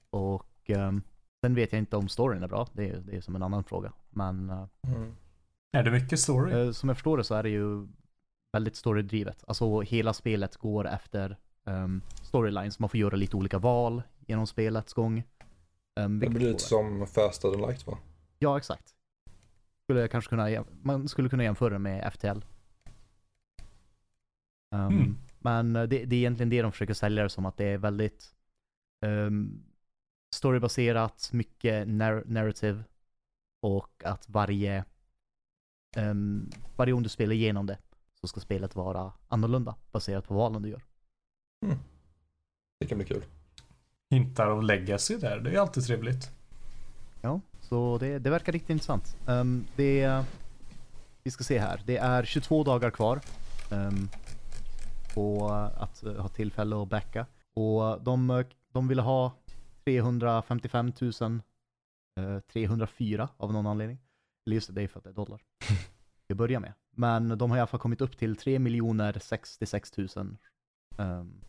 [0.10, 1.02] Och um,
[1.44, 3.64] sen vet jag inte om storyn är bra, det är, det är som en annan
[3.64, 3.94] fråga.
[4.10, 5.16] Men uh, Mm.
[5.72, 6.52] Är det mycket story?
[6.68, 7.88] Eh, Som jag förstår det så är det ju
[8.54, 9.44] väldigt storydrivet.
[9.48, 12.80] Alltså hela spelet går efter um, storylines.
[12.80, 15.24] Man får göra lite olika val genom spelets gång.
[16.00, 17.98] Um, Det blir lite som Faster than Light va?
[18.40, 18.94] Ja, exakt.
[19.84, 22.28] Skulle jag kanske kunna, man skulle kunna jämföra med FTL.
[22.28, 22.42] Um,
[24.72, 25.18] Mm.
[25.40, 27.78] Men eh, det, det är egentligen det de försöker sälja det som att det är
[27.78, 28.34] väldigt
[29.06, 29.64] um,
[30.34, 32.84] storybaserat, mycket nar- narrative
[33.62, 34.86] och att varje
[35.98, 37.78] um, varje gång du spelar igenom det
[38.22, 40.82] så ska spelet vara annorlunda baserat på valen du gör.
[42.80, 43.24] Det kan bli kul.
[44.10, 46.32] Hintar av legacy där, det är alltid trevligt.
[47.22, 49.18] Ja, så det, det verkar riktigt intressant.
[49.26, 50.24] Um, det,
[51.24, 53.22] vi ska se här, det är 22 dagar kvar
[53.72, 54.10] um,
[55.14, 57.26] på att uh, ha tillfälle att backa.
[57.54, 59.32] Och de, de ville ha
[59.86, 61.42] 355 000
[62.20, 63.98] uh, 304 av någon anledning.
[64.46, 65.42] Eller just det, det är för att det är dollar.
[66.28, 66.74] Vi börjar med.
[66.96, 70.08] Men de har i alla fall kommit upp till 3 miljoner 66 000
[70.98, 71.42] um,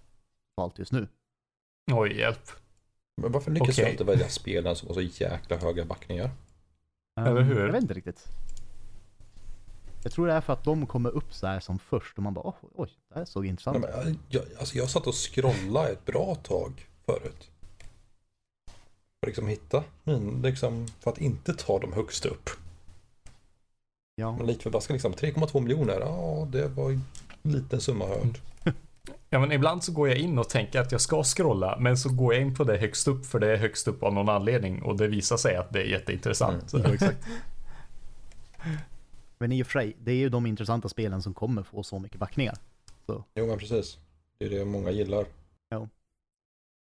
[0.57, 1.09] totalt just nu.
[1.93, 2.51] Oj, hjälp.
[3.16, 3.85] Men varför lyckas Okej.
[3.85, 6.30] jag inte välja spelen som har så jäkla höga backningar?
[7.20, 7.61] Eller Um, hur?
[7.66, 8.24] Jag vet inte riktigt.
[10.03, 12.35] Jag tror det är för att de kommer upp så här som först och man
[12.35, 14.18] bara "Åh, oj, det här såg intressant Nej, ut.
[14.28, 17.51] jag, alltså jag satt och scrollade ett bra tag förut.
[19.25, 22.51] För att liksom hitta min, liksom, för att inte ta dem högst upp.
[24.14, 27.03] Ja, Men lite förbaskat liksom, 3,2 miljoner, ja det var en
[27.43, 28.39] liten summa hörd.
[29.31, 32.09] Ja men ibland så går jag in och tänker att jag ska scrolla men så
[32.09, 34.83] går jag in på det högst upp för det är högst upp av någon anledning
[34.83, 36.72] och det visar sig att det är jätteintressant.
[36.72, 37.27] ja exakt.
[39.39, 41.99] Men i och för sig, det är ju de intressanta spelen som kommer få så
[41.99, 42.57] mycket backningar.
[43.09, 43.99] Jo men precis.
[44.39, 45.27] Det är det många gillar.
[45.68, 45.89] Ja.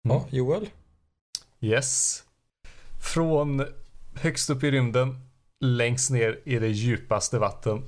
[0.02, 0.70] Ja, Joel?
[1.62, 2.24] Yes.
[3.00, 3.66] Från
[4.16, 5.20] högst upp i rymden,
[5.60, 7.84] längst ner i det djupaste vatten.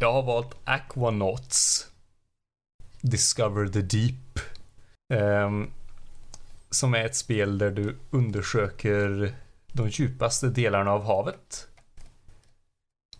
[0.00, 1.88] Jag har valt Aquanauts.
[3.00, 4.40] Discover the Deep.
[5.08, 5.70] Um,
[6.70, 9.34] som är ett spel där du undersöker
[9.72, 11.68] de djupaste delarna av havet.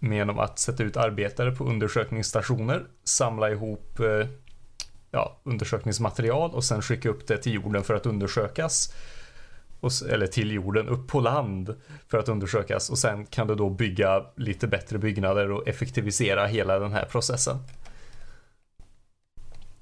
[0.01, 4.29] Genom att sätta ut arbetare på undersökningsstationer, samla ihop eh,
[5.11, 8.93] ja, undersökningsmaterial och sen skicka upp det till jorden för att undersökas.
[9.81, 11.75] Och, eller till jorden, upp på land
[12.09, 16.79] för att undersökas och sen kan du då bygga lite bättre byggnader och effektivisera hela
[16.79, 17.57] den här processen.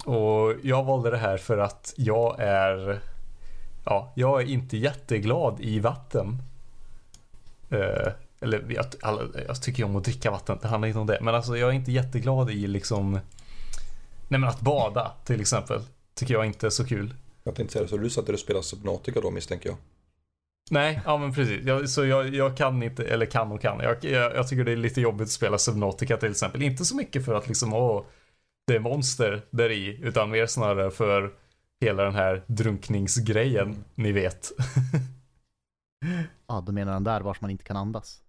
[0.05, 3.01] Och jag valde det här för att jag är
[3.85, 6.43] Ja, jag är inte jätteglad i vatten.
[7.71, 11.19] Eh, eller jag, alla, jag tycker om att dricka vatten, det handlar inte om det.
[11.21, 13.13] Men alltså jag är inte jätteglad i liksom
[14.29, 15.83] Nej men att bada till exempel.
[16.15, 17.15] Tycker jag inte är så kul.
[17.45, 19.79] Jag tänkte säga det, så du satt där och spelade Subnautica då misstänker jag.
[20.71, 21.65] Nej, ja men precis.
[21.65, 23.81] Jag, så jag, jag kan inte, eller kan och kan.
[23.81, 26.63] Jag, jag, jag tycker det är lite jobbigt att spela Subnautica till exempel.
[26.63, 28.05] Inte så mycket för att liksom, åh,
[28.67, 31.33] det är monster där i, utan mer snarare för
[31.81, 34.53] hela den här drunkningsgrejen, ni vet.
[36.47, 38.23] Ja, då menar han där vars man inte kan andas.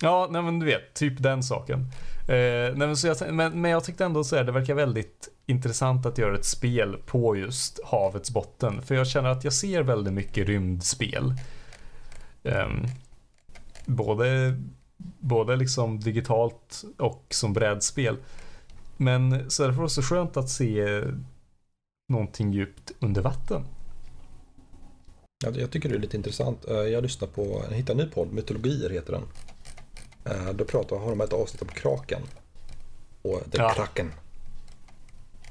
[0.00, 1.80] Ja, nej men du vet, typ den saken.
[2.28, 5.28] Eh, nej, men, så jag, men, men jag tyckte ändå så här, det verkar väldigt
[5.46, 8.82] intressant att göra ett spel på just havets botten.
[8.82, 11.34] För jag känner att jag ser väldigt mycket rymdspel.
[12.44, 12.86] Ehm,
[13.86, 14.56] både,
[15.18, 18.16] både liksom digitalt och som brädspel.
[18.96, 21.02] Men så därför var det så skönt att se
[22.08, 23.64] någonting djupt under vatten.
[25.44, 26.64] Jag, jag tycker det är lite intressant.
[26.68, 29.22] Eh, Jag lyssnar på, jag hittade en ny podd, Mytologier heter den.
[30.24, 32.22] Eh, Då pratar, har de ett avsnitt om kraken.
[33.22, 33.72] Och The Ja.
[33.74, 34.12] Kraken.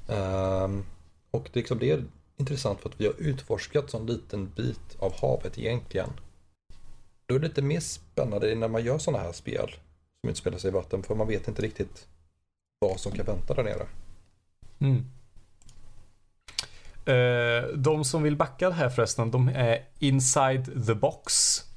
[0.08, 0.86] Ehm,
[1.32, 2.04] och det, är liksom, det är
[2.38, 6.10] intressant för att vi har utforskat sån liten bit av havet egentligen.
[7.26, 9.76] Då är det lite mer spännande när man gör sådana här spel
[10.22, 12.08] som utspelar sig i vatten för man vet inte riktigt
[12.80, 13.88] vad som kan vänta där nere.
[14.80, 15.06] Mm.
[17.06, 21.34] Eh, de som vill backa det här förresten, de är Inside the Box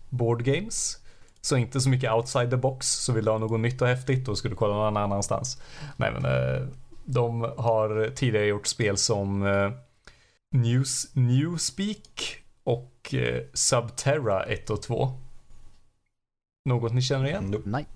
[0.09, 0.99] Board Games.
[1.41, 2.87] Så inte så mycket outside the box.
[2.87, 5.63] Så vill du ha något nytt och häftigt då ska du kolla någon annanstans.
[5.97, 6.69] Nej men eh,
[7.11, 9.71] de har tidigare gjort spel som eh,
[10.51, 15.13] News, Newspeak och eh, Subterra 1 och 2.
[16.65, 17.45] Något ni känner igen?
[17.45, 17.69] Nope.
[17.69, 17.87] Nej.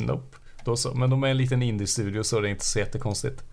[0.00, 0.36] Nope.
[0.64, 0.94] Då så.
[0.94, 3.44] Men de är en liten indie-studio så det är inte så jättekonstigt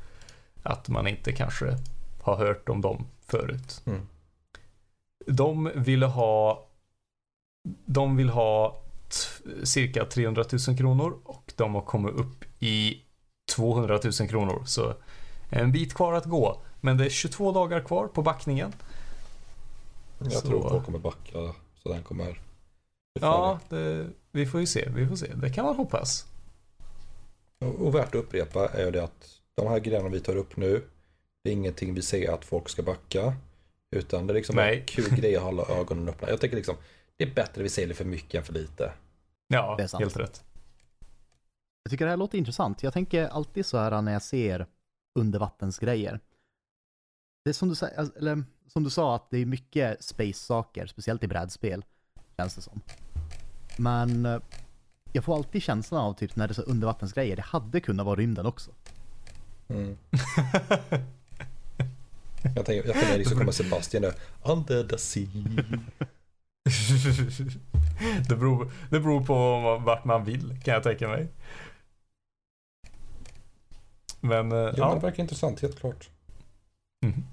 [0.64, 1.78] att man inte kanske
[2.22, 3.82] har hört om dem förut.
[3.86, 4.08] Mm.
[5.28, 6.68] De ville ha
[7.86, 8.82] de vill ha
[9.64, 13.05] cirka 300 000 kronor och de har kommit upp i
[13.46, 14.64] 200 000 kronor.
[14.66, 14.94] Så
[15.50, 16.62] en bit kvar att gå.
[16.82, 18.74] Men det är 22 dagar kvar på backningen.
[20.20, 22.42] Jag Så- tror folk kommer backa så den kommer
[23.22, 24.90] Ja, det, vi får ju se.
[24.96, 25.28] Vi får se.
[25.36, 26.26] Det kan man hoppas.
[27.80, 30.84] Och, värt att upprepa är ju det att de här grejerna vi tar upp nu,
[31.44, 33.34] det är ingenting vi säger att folk ska backa.
[33.96, 34.80] Utan det är liksom Nej.
[34.80, 36.30] en kul grej att hålla ögonen öppna.
[36.30, 36.76] Jag tänker liksom,
[37.18, 38.92] det är bättre vi säger det för mycket än för lite.
[39.48, 40.02] Ja, Det är sant.
[40.04, 40.44] helt rätt.
[41.86, 42.84] Jag tycker det här låter intressant.
[42.84, 44.68] Jag tänker alltid så här när jag ser
[45.20, 46.20] undervattensgrejer.
[47.44, 50.88] Det är som du, sa- alltså, eller, som du sa, att det är mycket space-saker,
[50.88, 51.86] speciellt i brädspel,
[52.38, 52.82] känns det som.
[53.78, 54.40] Men eh,
[55.14, 58.16] jag får alltid känslan av typ när det är så undervattensgrejer, det hade kunnat vara
[58.16, 58.72] rymden också.
[59.68, 59.98] Mm.
[62.56, 64.14] Jag tänker, jag tänker liksom kommer Sebastian där,
[64.44, 65.28] under the sea.
[68.30, 71.28] det, beror, det beror på vart man vill kan jag tänka mig.
[74.28, 74.88] Men eh, Ja, ja.
[74.88, 76.10] men det verkar intressant, helt klart.
[77.06, 77.24] Mhm.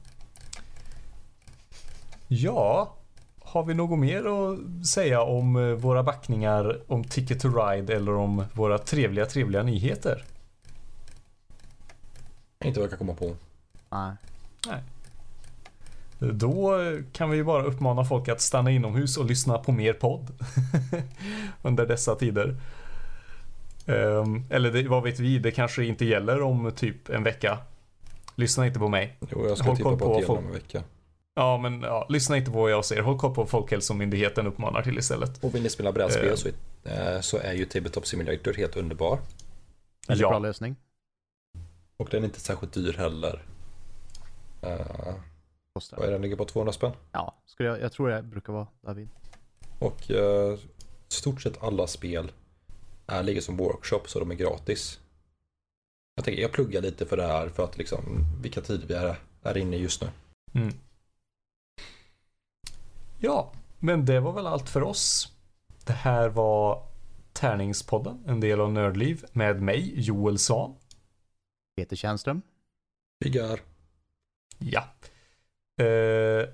[2.29, 2.95] Ja,
[3.41, 8.15] har vi något mer att säga om eh, våra backningar, om Ticket to Ride eller
[8.15, 10.25] om våra trevliga, trevliga nyheter?
[12.65, 13.35] Inte vad jag kan komma på.
[13.91, 14.83] Nej.
[16.19, 19.93] Då eh, kan vi ju bara uppmana folk att stanna inomhus och lyssna på mer
[19.93, 20.31] podd
[21.63, 22.57] under dessa tider.
[23.87, 27.59] Ehm, eller det, vad vet vi, det kanske inte gäller om typ en vecka.
[28.35, 29.17] Lyssna inte på mig.
[29.31, 30.39] Jo, jag ska Håll titta koll på, på ett folk.
[30.41, 30.83] genom en vecka.
[31.35, 33.03] Ja, men ja, lyssna inte på vad jag säger.
[33.03, 35.45] Håll koll på vad Folkhälsomyndigheten uppmanar till istället.
[35.45, 36.35] Och vill ni spela brädspel Eh.
[36.35, 36.49] så,
[36.85, 39.19] är- så är ju Tabletop Simulator helt underbar.
[40.09, 40.29] Väldigt Ja.
[40.29, 40.77] bra lösning.
[41.97, 43.43] Och den är inte särskilt dyr heller.
[44.67, 45.15] Uh,
[45.97, 46.23] vad är den?
[46.23, 46.93] Ligger på 200 spänn.
[47.13, 49.09] Ja, skulle jag, jag tror det brukar vara David.
[49.79, 50.59] Och uh,
[51.09, 52.33] stort sett alla spel
[53.07, 55.01] är, ligger som workshop så de är gratis.
[56.15, 59.17] Jag tänker, jag pluggar lite för det här för att liksom vilka tider vi är,
[59.43, 60.09] är inne i just nu.
[60.55, 60.75] Mm.
[63.19, 65.33] Ja, men det var väl allt för oss.
[65.85, 66.89] Det här var
[67.33, 70.75] Tärningspodden, en del av Nördliv med mig, Joel Svan.
[71.77, 72.43] Peter Tjärnström.
[73.25, 73.61] Byggar.
[74.59, 74.85] Ja.
[75.85, 76.49] Eh,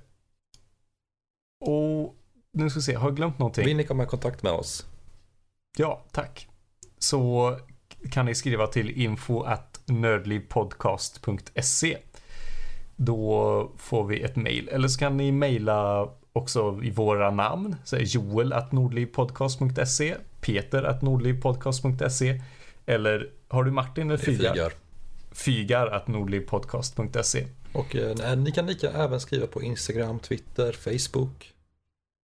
[1.60, 2.14] och
[2.52, 3.64] nu ska vi se, har jag glömt någonting?
[3.64, 4.86] Vill ni komma i kontakt med oss?
[5.78, 6.48] Ja, tack.
[6.98, 7.56] Så
[8.10, 11.98] kan ni skriva till info at nördlivpodcast.se.
[12.96, 14.68] Då får vi ett mail.
[14.68, 17.76] Eller så kan ni mejla också i våra namn.
[17.84, 22.42] Så är Joel at nordlivpodcast.se, Peter at nordlivpodcast.se
[22.86, 24.54] eller har du Martin eller Fygar?
[24.54, 24.72] Fygar.
[25.32, 27.46] Fygar at nordlivpodcast.se.
[27.72, 31.52] Och eh, ni kan lika även skriva på Instagram, Twitter, Facebook.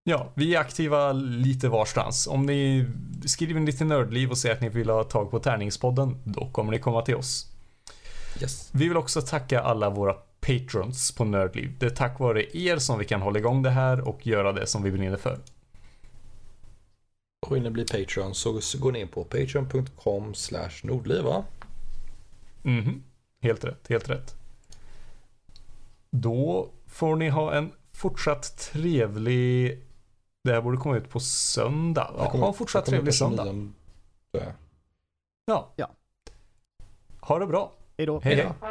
[0.03, 2.27] Ja, vi är aktiva lite varstans.
[2.27, 2.85] Om ni
[3.25, 6.79] skriver lite nördliv och säger att ni vill ha tag på Tärningspodden, då kommer ni
[6.79, 7.51] komma till oss.
[8.41, 8.69] Yes.
[8.73, 11.75] Vi vill också tacka alla våra patrons på Nördliv.
[11.79, 14.67] Det är tack vare er som vi kan hålla igång det här och göra det
[14.67, 15.39] som vi brinner för.
[17.45, 21.45] Och vill ni bli Patreon så så går ni in på patreon.com slash nordliv va?
[22.61, 23.03] Mhm.
[23.41, 24.35] Helt rätt, helt rätt.
[26.11, 29.79] Då får ni ha en fortsatt trevlig...
[30.43, 32.11] Det här borde komma ut på söndag.
[32.17, 33.43] Ja, kommer- ha en fortsatt trevlig söndag.
[33.43, 33.73] 29.
[34.31, 34.41] Så,
[35.45, 35.69] ja.
[35.75, 35.89] Ja.
[37.21, 37.71] Ha det bra.
[37.97, 38.19] Hej då.
[38.19, 38.45] Hej, hej.
[38.45, 38.67] Hej då.